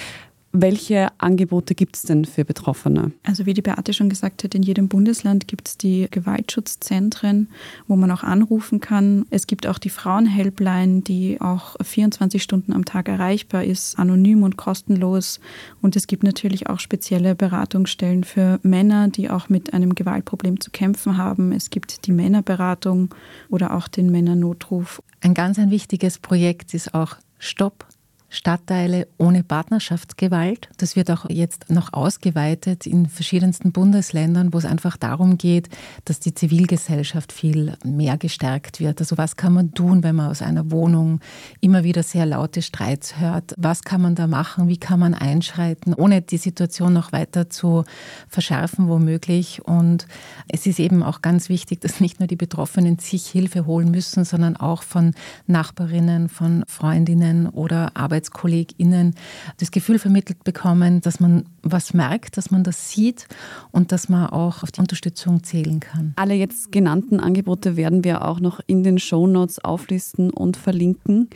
Welche 0.59 1.09
Angebote 1.19 1.75
gibt 1.75 1.97
es 1.97 2.01
denn 2.01 2.25
für 2.25 2.43
Betroffene? 2.43 3.11
Also 3.23 3.45
wie 3.45 3.53
die 3.53 3.61
Beate 3.61 3.93
schon 3.93 4.09
gesagt 4.09 4.43
hat, 4.43 4.55
in 4.55 4.63
jedem 4.63 4.87
Bundesland 4.87 5.47
gibt 5.47 5.67
es 5.67 5.77
die 5.77 6.07
Gewaltschutzzentren, 6.09 7.49
wo 7.87 7.95
man 7.95 8.09
auch 8.09 8.23
anrufen 8.23 8.79
kann. 8.79 9.27
Es 9.29 9.45
gibt 9.45 9.67
auch 9.67 9.77
die 9.77 9.91
Frauenhelpline, 9.91 11.01
die 11.01 11.39
auch 11.39 11.75
24 11.79 12.41
Stunden 12.41 12.73
am 12.73 12.85
Tag 12.85 13.07
erreichbar 13.07 13.65
ist, 13.65 13.99
anonym 13.99 14.41
und 14.41 14.57
kostenlos. 14.57 15.39
Und 15.83 15.95
es 15.95 16.07
gibt 16.07 16.23
natürlich 16.23 16.67
auch 16.67 16.79
spezielle 16.79 17.35
Beratungsstellen 17.35 18.23
für 18.23 18.59
Männer, 18.63 19.09
die 19.09 19.29
auch 19.29 19.49
mit 19.49 19.73
einem 19.73 19.93
Gewaltproblem 19.93 20.59
zu 20.59 20.71
kämpfen 20.71 21.17
haben. 21.17 21.51
Es 21.51 21.69
gibt 21.69 22.07
die 22.07 22.11
Männerberatung 22.11 23.13
oder 23.49 23.75
auch 23.75 23.87
den 23.87 24.09
Männernotruf. 24.11 25.03
Ein 25.21 25.35
ganz 25.35 25.59
ein 25.59 25.69
wichtiges 25.69 26.17
Projekt 26.17 26.73
ist 26.73 26.95
auch 26.95 27.17
Stopp 27.37 27.85
Stadtteile 28.29 29.07
ohne 29.17 29.41
Partnerschaftsgewalt. 29.41 30.67
Das 30.77 30.97
wird 30.97 31.09
auch 31.11 31.29
jetzt 31.29 31.69
noch 31.69 31.93
ausgeweitet 31.93 32.85
in 32.85 33.07
verschiedensten 33.07 33.71
Bundesländern, 33.71 34.53
wo 34.53 34.57
es 34.57 34.65
einfach 34.65 34.97
darum 34.97 35.37
geht, 35.37 35.69
dass 36.03 36.19
die 36.19 36.33
Zivilgesellschaft 36.33 37.31
viel 37.31 37.77
mehr 37.85 38.17
gestärkt 38.17 38.81
wird. 38.81 38.99
Also 38.99 39.17
was 39.17 39.37
kann 39.37 39.53
man 39.53 39.73
tun, 39.73 40.03
wenn 40.03 40.15
man 40.15 40.29
aus 40.29 40.41
einer 40.41 40.71
Wohnung 40.71 41.21
immer 41.61 41.85
wieder 41.85 42.03
sehr 42.03 42.25
laute 42.25 42.61
Streits 42.61 43.17
hört? 43.17 43.53
Was 43.57 43.83
kann 43.83 44.01
man 44.01 44.15
da 44.15 44.27
machen? 44.27 44.67
Wie 44.67 44.77
kann 44.77 44.99
man 44.99 45.13
einschreiten, 45.13 45.93
ohne 45.93 46.21
die 46.21 46.37
Situation 46.37 46.91
noch 46.91 47.13
weiter 47.13 47.49
zu 47.49 47.85
verschärfen 48.27 48.89
womöglich? 48.89 49.65
Und 49.65 50.05
es 50.49 50.65
ist 50.65 50.79
eben 50.79 51.01
auch 51.01 51.21
ganz 51.21 51.47
wichtig, 51.47 51.79
dass 51.79 52.01
nicht 52.01 52.19
nur 52.19 52.27
die 52.27 52.35
Betroffenen 52.35 52.99
sich 52.99 53.25
Hilfe 53.27 53.65
holen 53.65 53.89
müssen, 53.89 54.25
sondern 54.25 54.57
auch 54.57 54.83
von 54.83 55.13
Nachbarinnen, 55.45 56.27
von 56.27 56.65
Freundinnen 56.67 57.47
oder 57.47 57.95
Arbeitnehmern 57.95 58.16
ArbeitskollegInnen 58.17 59.13
das 59.57 59.71
Gefühl 59.71 59.99
vermittelt 59.99 60.43
bekommen, 60.43 61.01
dass 61.01 61.19
man 61.19 61.45
was 61.61 61.93
merkt, 61.93 62.37
dass 62.37 62.51
man 62.51 62.63
das 62.63 62.89
sieht 62.89 63.27
und 63.71 63.91
dass 63.91 64.09
man 64.09 64.27
auch 64.27 64.63
auf 64.63 64.71
die 64.71 64.81
Unterstützung 64.81 65.43
zählen 65.43 65.79
kann. 65.79 66.13
Alle 66.15 66.33
jetzt 66.33 66.71
genannten 66.71 67.19
Angebote 67.19 67.77
werden 67.77 68.03
wir 68.03 68.25
auch 68.25 68.39
noch 68.39 68.59
in 68.65 68.83
den 68.83 68.99
Shownotes 68.99 69.59
auflisten 69.59 70.29
und 70.31 70.57
verlinken. 70.57 71.29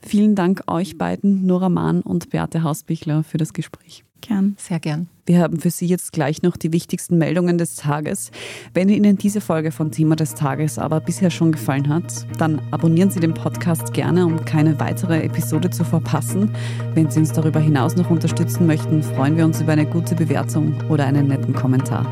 Vielen 0.00 0.34
Dank 0.34 0.64
euch 0.66 0.98
beiden, 0.98 1.46
Nora 1.46 1.68
Mahn 1.68 2.02
und 2.02 2.30
Beate 2.30 2.62
Hausbichler, 2.62 3.24
für 3.24 3.38
das 3.38 3.52
Gespräch. 3.52 4.04
Gern. 4.26 4.56
Sehr 4.58 4.80
gern. 4.80 5.08
Wir 5.26 5.40
haben 5.40 5.60
für 5.60 5.68
Sie 5.68 5.84
jetzt 5.84 6.12
gleich 6.12 6.42
noch 6.42 6.56
die 6.56 6.72
wichtigsten 6.72 7.18
Meldungen 7.18 7.58
des 7.58 7.76
Tages. 7.76 8.30
Wenn 8.72 8.88
Ihnen 8.88 9.18
diese 9.18 9.42
Folge 9.42 9.70
von 9.70 9.90
Thema 9.90 10.16
des 10.16 10.34
Tages 10.34 10.78
aber 10.78 11.00
bisher 11.00 11.30
schon 11.30 11.52
gefallen 11.52 11.90
hat, 11.90 12.26
dann 12.38 12.58
abonnieren 12.70 13.10
Sie 13.10 13.20
den 13.20 13.34
Podcast 13.34 13.92
gerne, 13.92 14.24
um 14.24 14.42
keine 14.46 14.80
weitere 14.80 15.22
Episode 15.22 15.68
zu 15.68 15.84
verpassen. 15.84 16.50
Wenn 16.94 17.10
Sie 17.10 17.20
uns 17.20 17.32
darüber 17.32 17.60
hinaus 17.60 17.96
noch 17.96 18.08
unterstützen 18.08 18.66
möchten, 18.66 19.02
freuen 19.02 19.36
wir 19.36 19.44
uns 19.44 19.60
über 19.60 19.72
eine 19.72 19.84
gute 19.86 20.14
Bewertung 20.14 20.74
oder 20.88 21.04
einen 21.04 21.28
netten 21.28 21.52
Kommentar. 21.52 22.06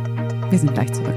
Wir 0.51 0.59
sind 0.59 0.75
gleich 0.75 0.93
zurück. 0.93 1.17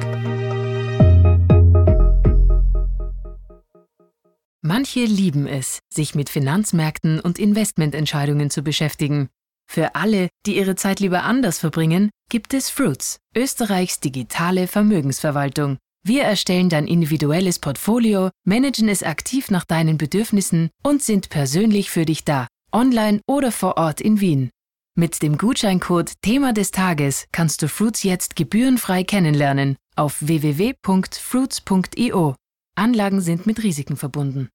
Manche 4.62 5.03
lieben 5.03 5.45
es, 5.45 5.79
sich 5.89 6.15
mit 6.15 6.29
Finanzmärkten 6.29 7.19
und 7.19 7.38
Investmententscheidungen 7.38 8.49
zu 8.49 8.63
beschäftigen. 8.63 9.29
Für 9.67 9.95
alle, 9.95 10.30
die 10.45 10.58
ihre 10.58 10.75
Zeit 10.75 10.99
lieber 10.99 11.23
anders 11.23 11.58
verbringen, 11.60 12.10
gibt 12.30 12.54
es 12.54 12.69
Fruits, 12.69 13.17
Österreichs 13.36 13.99
digitale 13.99 14.67
Vermögensverwaltung. 14.67 15.78
Wir 16.04 16.23
erstellen 16.23 16.69
dein 16.69 16.88
individuelles 16.88 17.58
Portfolio, 17.60 18.30
managen 18.45 18.89
es 18.89 19.01
aktiv 19.01 19.49
nach 19.49 19.65
deinen 19.65 19.97
Bedürfnissen 19.97 20.69
und 20.84 21.01
sind 21.01 21.30
persönlich 21.30 21.89
für 21.89 22.06
dich 22.06 22.23
da, 22.23 22.47
online 22.71 23.21
oder 23.28 23.51
vor 23.51 23.78
Ort 23.78 24.01
in 24.01 24.21
Wien. 24.21 24.51
Mit 24.95 25.23
dem 25.23 25.38
Gutscheincode 25.38 26.13
Thema 26.21 26.54
des 26.54 26.71
Tages 26.71 27.25
kannst 27.32 27.62
du 27.62 27.67
Fruits 27.67 28.04
jetzt 28.04 28.36
gebührenfrei 28.36 29.04
kennenlernen 29.04 29.78
auf 29.95 30.17
www.fruits.io. 30.21 32.36
Anlagen 32.75 33.21
sind 33.21 33.45
mit 33.45 33.63
Risiken 33.63 33.97
verbunden. 33.97 34.49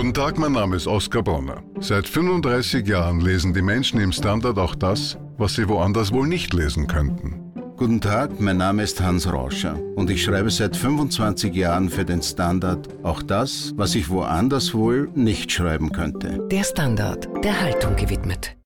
Guten 0.00 0.14
Tag, 0.14 0.38
mein 0.38 0.52
Name 0.52 0.76
ist 0.76 0.86
Oskar 0.86 1.22
Bronner. 1.22 1.62
Seit 1.78 2.08
35 2.08 2.88
Jahren 2.88 3.20
lesen 3.20 3.52
die 3.52 3.60
Menschen 3.60 4.00
im 4.00 4.12
Standard 4.12 4.58
auch 4.58 4.74
das, 4.74 5.18
was 5.36 5.56
sie 5.56 5.68
woanders 5.68 6.10
wohl 6.10 6.26
nicht 6.26 6.54
lesen 6.54 6.86
könnten. 6.86 7.52
Guten 7.76 8.00
Tag, 8.00 8.40
mein 8.40 8.56
Name 8.56 8.82
ist 8.82 8.98
Hans 9.02 9.30
Rauscher 9.30 9.78
und 9.96 10.08
ich 10.08 10.24
schreibe 10.24 10.50
seit 10.50 10.74
25 10.74 11.54
Jahren 11.54 11.90
für 11.90 12.06
den 12.06 12.22
Standard 12.22 12.88
auch 13.02 13.22
das, 13.22 13.74
was 13.76 13.94
ich 13.94 14.08
woanders 14.08 14.72
wohl 14.72 15.10
nicht 15.14 15.52
schreiben 15.52 15.92
könnte. 15.92 16.48
Der 16.50 16.64
Standard, 16.64 17.28
der 17.44 17.60
Haltung 17.60 17.94
gewidmet. 17.94 18.56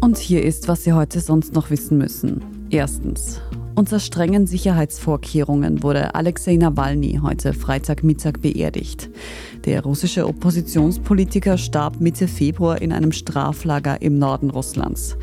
Und 0.00 0.16
hier 0.16 0.42
ist, 0.42 0.66
was 0.66 0.84
Sie 0.84 0.94
heute 0.94 1.20
sonst 1.20 1.52
noch 1.52 1.68
wissen 1.68 1.98
müssen. 1.98 2.42
Erstens. 2.70 3.42
Unter 3.76 4.00
strengen 4.00 4.46
Sicherheitsvorkehrungen 4.46 5.82
wurde 5.82 6.14
Alexei 6.14 6.56
Nawalny 6.56 7.20
heute 7.22 7.52
Freitagmittag 7.52 8.40
beerdigt. 8.40 9.10
Der 9.66 9.82
russische 9.82 10.26
Oppositionspolitiker 10.26 11.58
starb 11.58 12.00
Mitte 12.00 12.26
Februar 12.26 12.80
in 12.80 12.90
einem 12.90 13.12
Straflager 13.12 14.00
im 14.00 14.18
Norden 14.18 14.48
Russlands. 14.48 15.18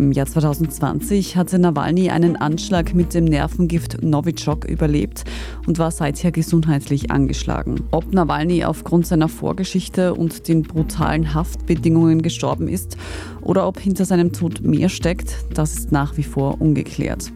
Im 0.00 0.12
Jahr 0.12 0.24
2020 0.24 1.36
hatte 1.36 1.58
Nawalny 1.58 2.08
einen 2.08 2.36
Anschlag 2.36 2.94
mit 2.94 3.12
dem 3.12 3.26
Nervengift 3.26 4.02
Novichok 4.02 4.64
überlebt 4.64 5.24
und 5.66 5.78
war 5.78 5.90
seither 5.90 6.32
gesundheitlich 6.32 7.10
angeschlagen. 7.10 7.82
Ob 7.90 8.10
Nawalny 8.10 8.64
aufgrund 8.64 9.06
seiner 9.06 9.28
Vorgeschichte 9.28 10.14
und 10.14 10.48
den 10.48 10.62
brutalen 10.62 11.34
Haftbedingungen 11.34 12.22
gestorben 12.22 12.66
ist 12.66 12.96
oder 13.42 13.68
ob 13.68 13.78
hinter 13.78 14.06
seinem 14.06 14.32
Tod 14.32 14.62
mehr 14.62 14.88
steckt, 14.88 15.34
das 15.52 15.74
ist 15.74 15.92
nach 15.92 16.16
wie 16.16 16.22
vor 16.22 16.62
ungeklärt. 16.62 17.30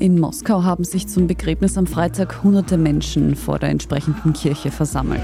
In 0.00 0.18
Moskau 0.18 0.62
haben 0.62 0.84
sich 0.84 1.08
zum 1.08 1.26
Begräbnis 1.26 1.76
am 1.76 1.86
Freitag 1.86 2.42
hunderte 2.42 2.78
Menschen 2.78 3.36
vor 3.36 3.58
der 3.58 3.68
entsprechenden 3.68 4.32
Kirche 4.32 4.70
versammelt. 4.70 5.20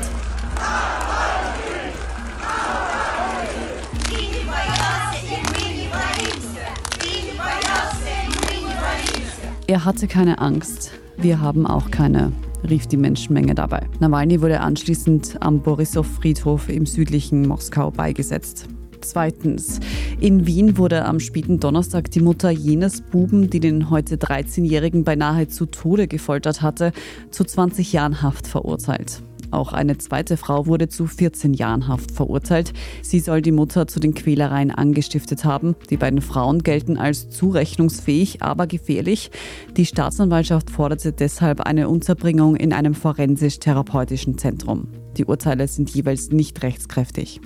Er 9.72 9.86
hatte 9.86 10.06
keine 10.06 10.38
Angst. 10.38 10.92
Wir 11.16 11.40
haben 11.40 11.66
auch 11.66 11.90
keine, 11.90 12.30
rief 12.68 12.88
die 12.88 12.98
Menschenmenge 12.98 13.54
dabei. 13.54 13.88
Nawalny 14.00 14.42
wurde 14.42 14.60
anschließend 14.60 15.38
am 15.40 15.62
Borissow-Friedhof 15.62 16.68
im 16.68 16.84
südlichen 16.84 17.48
Moskau 17.48 17.90
beigesetzt. 17.90 18.68
Zweitens. 19.00 19.80
In 20.20 20.46
Wien 20.46 20.76
wurde 20.76 21.06
am 21.06 21.20
späten 21.20 21.58
Donnerstag 21.58 22.10
die 22.10 22.20
Mutter 22.20 22.50
jenes 22.50 23.00
Buben, 23.00 23.48
die 23.48 23.60
den 23.60 23.88
heute 23.88 24.16
13-Jährigen 24.16 25.04
beinahe 25.04 25.48
zu 25.48 25.64
Tode 25.64 26.06
gefoltert 26.06 26.60
hatte, 26.60 26.92
zu 27.30 27.42
20 27.42 27.94
Jahren 27.94 28.20
Haft 28.20 28.46
verurteilt. 28.46 29.22
Auch 29.52 29.72
eine 29.72 29.98
zweite 29.98 30.36
Frau 30.36 30.66
wurde 30.66 30.88
zu 30.88 31.06
14 31.06 31.54
Jahren 31.54 31.86
Haft 31.86 32.10
verurteilt. 32.10 32.72
Sie 33.02 33.20
soll 33.20 33.42
die 33.42 33.52
Mutter 33.52 33.86
zu 33.86 34.00
den 34.00 34.14
Quälereien 34.14 34.70
angestiftet 34.70 35.44
haben. 35.44 35.76
Die 35.90 35.98
beiden 35.98 36.22
Frauen 36.22 36.62
gelten 36.62 36.96
als 36.96 37.28
zurechnungsfähig, 37.28 38.42
aber 38.42 38.66
gefährlich. 38.66 39.30
Die 39.76 39.86
Staatsanwaltschaft 39.86 40.70
forderte 40.70 41.12
deshalb 41.12 41.60
eine 41.60 41.88
Unterbringung 41.88 42.56
in 42.56 42.72
einem 42.72 42.94
forensisch-therapeutischen 42.94 44.38
Zentrum. 44.38 44.88
Die 45.16 45.24
Urteile 45.24 45.68
sind 45.68 45.90
jeweils 45.90 46.30
nicht 46.30 46.62
rechtskräftig. 46.62 47.40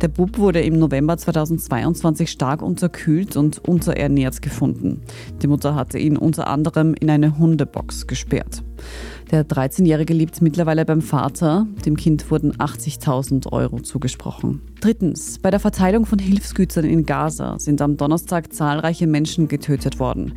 Der 0.00 0.08
Bub 0.08 0.38
wurde 0.38 0.60
im 0.60 0.78
November 0.78 1.16
2022 1.16 2.30
stark 2.30 2.62
unterkühlt 2.62 3.36
und 3.36 3.58
unterernährt 3.66 4.42
gefunden. 4.42 5.02
Die 5.42 5.46
Mutter 5.46 5.74
hatte 5.74 5.98
ihn 5.98 6.16
unter 6.16 6.48
anderem 6.48 6.94
in 6.94 7.10
eine 7.10 7.38
Hundebox 7.38 8.06
gesperrt. 8.06 8.62
Der 9.30 9.44
13-Jährige 9.44 10.14
lebt 10.14 10.40
mittlerweile 10.40 10.84
beim 10.84 11.00
Vater. 11.00 11.66
Dem 11.84 11.96
Kind 11.96 12.30
wurden 12.30 12.52
80.000 12.52 13.52
Euro 13.52 13.80
zugesprochen. 13.80 14.60
Drittens. 14.80 15.38
Bei 15.38 15.50
der 15.50 15.60
Verteilung 15.60 16.06
von 16.06 16.18
Hilfsgütern 16.18 16.84
in 16.84 17.06
Gaza 17.06 17.58
sind 17.58 17.80
am 17.82 17.96
Donnerstag 17.96 18.52
zahlreiche 18.52 19.06
Menschen 19.06 19.48
getötet 19.48 19.98
worden. 19.98 20.34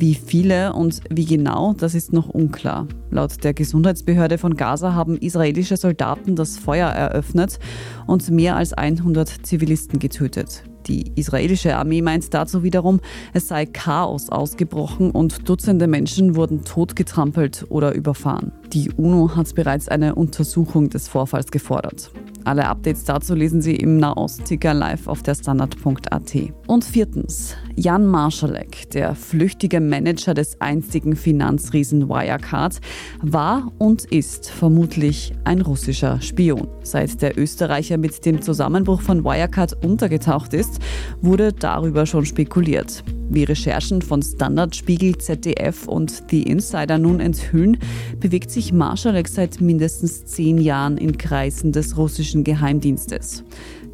Wie 0.00 0.14
viele 0.14 0.74
und 0.74 1.00
wie 1.10 1.24
genau, 1.24 1.74
das 1.76 1.96
ist 1.96 2.12
noch 2.12 2.28
unklar. 2.28 2.86
Laut 3.10 3.42
der 3.42 3.52
Gesundheitsbehörde 3.52 4.38
von 4.38 4.54
Gaza 4.54 4.94
haben 4.94 5.16
israelische 5.16 5.76
Soldaten 5.76 6.36
das 6.36 6.56
Feuer 6.56 6.88
eröffnet 6.88 7.58
und 8.06 8.30
mehr 8.30 8.54
als 8.54 8.72
100 8.72 9.44
Zivilisten 9.44 9.98
getötet. 9.98 10.62
Die 10.86 11.10
israelische 11.16 11.76
Armee 11.76 12.00
meint 12.00 12.32
dazu 12.32 12.62
wiederum, 12.62 13.00
es 13.32 13.48
sei 13.48 13.66
Chaos 13.66 14.30
ausgebrochen 14.30 15.10
und 15.10 15.48
Dutzende 15.48 15.88
Menschen 15.88 16.36
wurden 16.36 16.64
totgetrampelt 16.64 17.66
oder 17.68 17.92
überfahren. 17.92 18.52
Die 18.72 18.90
UNO 18.90 19.34
hat 19.34 19.54
bereits 19.54 19.88
eine 19.88 20.14
Untersuchung 20.14 20.90
des 20.90 21.08
Vorfalls 21.08 21.50
gefordert. 21.50 22.10
Alle 22.44 22.66
Updates 22.66 23.04
dazu 23.04 23.34
lesen 23.34 23.60
Sie 23.62 23.76
im 23.76 23.98
Nahost-Ticker 23.98 24.72
live 24.72 25.06
auf 25.06 25.22
der 25.22 25.34
Standard.at. 25.34 26.36
Und 26.66 26.84
viertens, 26.84 27.56
Jan 27.76 28.06
Marschalek, 28.06 28.90
der 28.90 29.14
flüchtige 29.14 29.80
Manager 29.80 30.34
des 30.34 30.60
einstigen 30.60 31.16
Finanzriesen 31.16 32.08
Wirecard, 32.08 32.80
war 33.22 33.72
und 33.78 34.04
ist 34.06 34.50
vermutlich 34.50 35.32
ein 35.44 35.60
russischer 35.60 36.20
Spion. 36.20 36.68
Seit 36.82 37.22
der 37.22 37.38
Österreicher 37.38 37.98
mit 37.98 38.24
dem 38.24 38.42
Zusammenbruch 38.42 39.00
von 39.00 39.24
Wirecard 39.24 39.84
untergetaucht 39.84 40.52
ist, 40.54 40.78
wurde 41.20 41.52
darüber 41.52 42.06
schon 42.06 42.24
spekuliert. 42.24 43.04
Wie 43.30 43.44
Recherchen 43.44 44.00
von 44.00 44.22
Standard, 44.22 44.74
Spiegel, 44.74 45.18
ZDF 45.18 45.86
und 45.86 46.22
The 46.30 46.44
Insider 46.44 46.96
nun 46.96 47.20
enthüllen, 47.20 47.76
bewegt 48.18 48.50
sich 48.50 48.57
Marschalek 48.72 49.28
seit 49.28 49.60
mindestens 49.60 50.24
zehn 50.24 50.58
Jahren 50.58 50.98
in 50.98 51.16
Kreisen 51.16 51.72
des 51.72 51.96
russischen 51.96 52.44
Geheimdienstes. 52.44 53.44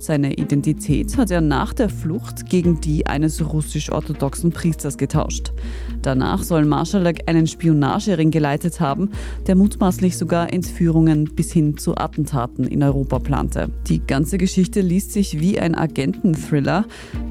Seine 0.05 0.35
Identität 0.35 1.17
hat 1.17 1.31
er 1.31 1.40
nach 1.40 1.73
der 1.73 1.88
Flucht 1.88 2.51
gegen 2.51 2.79
die 2.79 3.07
eines 3.07 3.40
russisch-orthodoxen 3.40 4.53
Priesters 4.53 4.99
getauscht. 4.99 5.55
Danach 6.03 6.43
soll 6.43 6.67
Marschalek 6.67 7.23
einen 7.27 7.47
Spionagering 7.47 8.31
geleitet 8.31 8.81
haben, 8.81 9.12
der 9.47 9.55
mutmaßlich 9.57 10.19
sogar 10.19 10.53
Entführungen 10.53 11.35
bis 11.35 11.55
hin 11.55 11.79
zu 11.79 11.97
Attentaten 11.97 12.67
in 12.67 12.83
Europa 12.83 13.19
plante. 13.19 13.71
Die 13.88 14.07
ganze 14.07 14.37
Geschichte 14.37 14.83
liest 14.83 15.12
sich 15.12 15.40
wie 15.40 15.59
ein 15.59 15.75
Agenten-Thriller. 15.75 16.85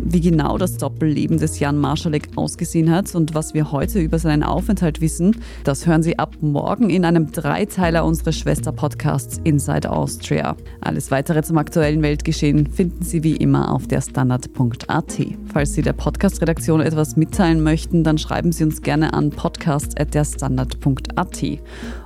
Wie 0.03 0.21
genau 0.21 0.57
das 0.57 0.77
Doppelleben 0.77 1.37
des 1.37 1.59
Jan 1.59 1.77
Marschalek 1.77 2.29
ausgesehen 2.35 2.89
hat 2.89 3.13
und 3.13 3.35
was 3.35 3.53
wir 3.53 3.71
heute 3.71 3.99
über 3.99 4.17
seinen 4.17 4.41
Aufenthalt 4.41 4.99
wissen, 4.99 5.37
das 5.63 5.85
hören 5.85 6.01
Sie 6.01 6.17
ab 6.17 6.37
morgen 6.41 6.89
in 6.89 7.05
einem 7.05 7.31
Dreiteiler 7.31 8.03
unseres 8.03 8.35
Schwester-Podcasts 8.39 9.39
Inside 9.43 9.91
Austria. 9.91 10.57
Alles 10.81 11.11
weitere 11.11 11.43
zum 11.43 11.59
aktuellen 11.59 12.01
Weltgeschehen 12.01 12.62
finden 12.67 13.03
Sie 13.03 13.23
wie 13.23 13.35
immer 13.35 13.71
auf 13.71 13.87
der 13.87 14.01
Standard.at. 14.01 15.21
Falls 15.51 15.73
Sie 15.73 15.81
der 15.81 15.93
Podcast-Redaktion 15.93 16.81
etwas 16.81 17.15
mitteilen 17.15 17.63
möchten, 17.63 18.03
dann 18.03 18.17
schreiben 18.17 18.51
Sie 18.51 18.63
uns 18.63 18.81
gerne 18.81 19.13
an 19.13 19.29
podcast.derstandard.at. 19.29 21.43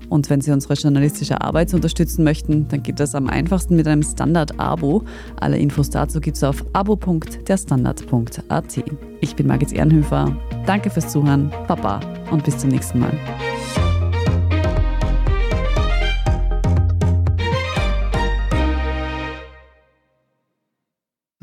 Und 0.10 0.30
wenn 0.30 0.42
Sie 0.42 0.52
unsere 0.52 0.76
journalistische 0.76 1.42
Arbeit 1.42 1.74
unterstützen 1.74 2.24
möchten, 2.24 2.68
dann 2.70 2.84
geht 2.84 3.00
das 3.00 3.16
am 3.16 3.28
einfachsten 3.28 3.76
mit 3.76 3.88
einem 3.88 4.04
Standard-Abo. 4.04 5.04
Alle 5.40 5.58
Infos 5.58 5.90
dazu 5.90 6.22
gibt 6.22 6.38
es 6.38 6.44
auf 6.44 6.64
abo.derstandard.at. 6.74 8.84
Ich 9.22 9.36
bin 9.36 9.48
Margit 9.48 9.74
Ehrenhöfer. 9.74 10.38
Danke 10.66 10.90
fürs 10.90 11.10
Zuhören, 11.10 11.52
Papa 11.68 12.00
und 12.32 12.44
bis 12.44 12.58
zum 12.58 12.70
nächsten 12.70 13.00
Mal. 13.00 13.14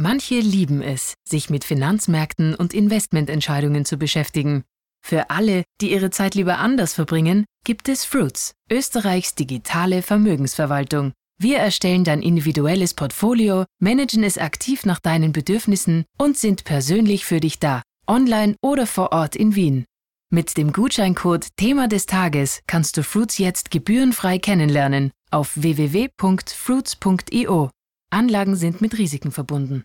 Manche 0.05 0.38
lieben 0.38 0.83
es, 0.83 1.14
sich 1.27 1.49
mit 1.49 1.64
Finanzmärkten 1.64 2.55
und 2.55 2.75
Investmententscheidungen 2.75 3.87
zu 3.87 3.97
beschäftigen. 3.97 4.64
Für 5.03 5.31
alle, 5.31 5.64
die 5.81 5.93
ihre 5.93 6.11
Zeit 6.11 6.35
lieber 6.35 6.59
anders 6.59 6.93
verbringen, 6.93 7.47
gibt 7.64 7.88
es 7.88 8.05
Fruits, 8.05 8.53
Österreichs 8.71 9.35
digitale 9.35 10.03
Vermögensverwaltung. 10.03 11.14
Wir 11.40 11.57
erstellen 11.57 12.05
dein 12.05 12.21
individuelles 12.21 12.93
Portfolio, 12.93 13.64
managen 13.81 14.25
es 14.25 14.37
aktiv 14.37 14.85
nach 14.85 15.01
deinen 15.01 15.33
Bedürfnissen 15.33 16.05
und 16.19 16.37
sind 16.37 16.64
persönlich 16.64 17.25
für 17.25 17.40
dich 17.40 17.59
da, 17.59 17.81
online 18.07 18.57
oder 18.61 18.87
vor 18.87 19.12
Ort 19.12 19.35
in 19.35 19.55
Wien. 19.55 19.87
Mit 20.31 20.59
dem 20.59 20.75
Gutscheincode 20.75 21.49
Thema 21.57 21.88
des 21.88 22.05
Tages 22.05 22.61
kannst 22.67 22.99
du 22.99 23.03
Fruits 23.03 23.38
jetzt 23.38 23.71
gebührenfrei 23.71 24.38
kennenlernen 24.38 25.12
auf 25.31 25.57
www.fruits.io. 25.57 27.71
Anlagen 28.11 28.55
sind 28.55 28.83
mit 28.83 28.99
Risiken 28.99 29.33
verbunden. 29.33 29.85